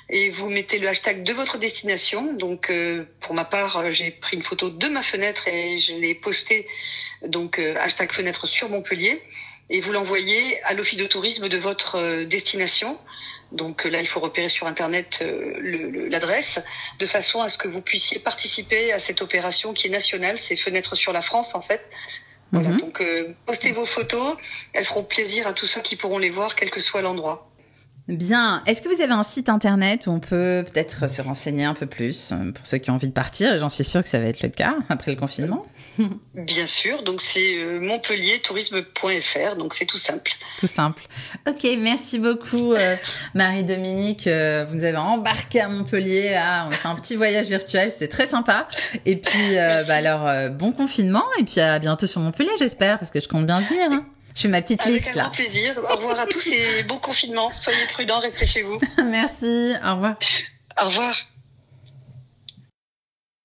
et 0.09 0.31
vous 0.31 0.51
mettez 0.51 0.79
le 0.79 0.89
hashtag 0.89 1.23
de 1.23 1.33
votre 1.33 1.59
destination. 1.59 2.33
Donc 2.35 2.71
euh, 2.71 3.05
pour 3.21 3.35
ma 3.35 3.45
part, 3.45 3.79
euh, 3.79 3.91
j'ai 3.91 4.11
pris 4.11 4.37
une 4.37 4.43
photo 4.43 4.71
de 4.71 4.89
ma 4.89 5.03
fenêtre 5.03 5.49
et 5.49 5.79
je 5.79 5.93
l'ai 5.93 6.15
postée 6.15 6.67
donc 7.29 7.59
euh, 7.59 7.75
hashtag 7.79 8.13
fenêtre 8.13 8.47
sur 8.47 8.69
Montpellier 8.69 9.23
et 9.71 9.81
vous 9.81 9.93
l'envoyez 9.93 10.63
à 10.65 10.75
l'office 10.75 10.99
de 10.99 11.07
tourisme 11.07 11.49
de 11.49 11.57
votre 11.57 12.25
destination. 12.25 12.99
Donc 13.53 13.85
là, 13.85 14.01
il 14.01 14.07
faut 14.07 14.21
repérer 14.21 14.49
sur 14.49 14.67
Internet 14.67 15.25
l'adresse, 16.11 16.59
de 16.99 17.07
façon 17.07 17.41
à 17.41 17.49
ce 17.49 17.57
que 17.57 17.69
vous 17.69 17.81
puissiez 17.81 18.19
participer 18.19 18.93
à 18.93 18.99
cette 18.99 19.23
opération 19.23 19.73
qui 19.73 19.87
est 19.87 19.91
nationale, 19.91 20.39
c'est 20.39 20.57
Fenêtre 20.57 20.97
sur 20.97 21.13
la 21.13 21.23
France 21.23 21.55
en 21.55 21.63
fait. 21.63 21.89
Voilà, 22.53 22.71
mhm. 22.71 22.79
donc 22.79 23.03
postez 23.47 23.73
vos 23.73 23.87
photos, 23.87 24.37
elles 24.73 24.85
feront 24.85 25.05
plaisir 25.05 25.47
à 25.47 25.53
tous 25.53 25.67
ceux 25.67 25.83
qui 25.83 25.95
pourront 25.97 26.19
les 26.19 26.31
voir, 26.31 26.57
quel 26.57 26.71
que 26.71 26.81
soit 26.81 27.03
l'endroit. 27.03 27.54
Bien. 28.07 28.63
Est-ce 28.67 28.83
que 28.83 28.95
vous 28.95 29.01
avez 29.01 29.13
un 29.13 29.23
site 29.23 29.49
internet 29.49 30.07
où 30.07 30.11
on 30.11 30.21
peut 30.21 30.63
peut-être 30.71 31.09
se 31.09 31.23
renseigner 31.23 31.65
un 31.65 31.73
peu 31.73 31.87
plus 31.87 32.33
euh, 32.33 32.53
pour 32.53 32.67
ceux 32.67 32.77
qui 32.77 32.91
ont 32.91 32.95
envie 32.95 33.09
de 33.09 33.15
partir 33.15 33.57
J'en 33.57 33.71
suis 33.71 33.83
sûre 33.83 34.03
que 34.03 34.11
ça 34.11 34.19
va 34.19 34.27
être 34.27 34.43
le 34.43 34.51
cas 34.51 34.77
après 34.91 35.11
le 35.11 35.17
confinement? 35.17 35.65
Bien 36.35 36.67
sûr. 36.67 37.03
Donc 37.03 37.23
c'est 37.23 37.57
euh, 37.57 37.81
montpelliertourisme.fr. 37.81 39.57
Donc 39.57 39.73
c'est 39.73 39.87
tout 39.87 39.97
simple. 39.97 40.33
Tout 40.59 40.67
simple. 40.67 41.05
Ok. 41.49 41.67
Merci 41.79 42.19
beaucoup, 42.19 42.75
euh, 42.75 42.97
Marie-Dominique. 43.35 44.29
vous 44.29 44.75
nous 44.75 44.85
avez 44.85 44.99
embarqué 44.99 45.63
à 45.63 45.69
Montpellier. 45.71 46.33
Là, 46.33 46.67
on 46.69 46.73
a 46.73 46.77
fait 46.77 46.89
un 46.89 46.97
petit 46.97 47.17
voyage 47.17 47.47
virtuel. 47.47 47.91
C'était 47.91 48.09
très 48.09 48.27
sympa. 48.27 48.69
Et 49.07 49.17
puis, 49.17 49.55
bah 49.55 49.95
alors, 49.95 50.51
bon 50.51 50.73
confinement. 50.73 51.25
Et 51.41 51.45
puis 51.45 51.61
à 51.61 51.79
bientôt 51.79 52.07
sur 52.07 52.21
Montpellier, 52.21 52.51
j'espère, 52.59 52.99
parce 52.99 53.11
que 53.11 53.21
je 53.21 53.29
compte 53.29 53.47
bien 53.47 53.61
venir. 53.61 53.91
Hein. 53.91 54.05
Je 54.35 54.43
fais 54.43 54.49
ma 54.49 54.61
petite 54.63 54.83
Avec 54.83 54.93
liste 54.93 55.09
un 55.09 55.15
là. 55.15 55.23
Grand 55.25 55.31
plaisir. 55.31 55.75
Au 55.79 55.97
revoir 55.97 56.19
à 56.19 56.27
tous 56.27 56.47
et 56.49 56.83
bon 56.83 56.99
confinement. 56.99 57.51
Soyez 57.51 57.87
prudents, 57.93 58.21
restez 58.21 58.47
chez 58.47 58.63
vous. 58.63 58.79
Merci. 59.05 59.75
Au 59.85 59.95
revoir. 59.95 60.17
Au 60.81 60.87
revoir. 60.87 61.15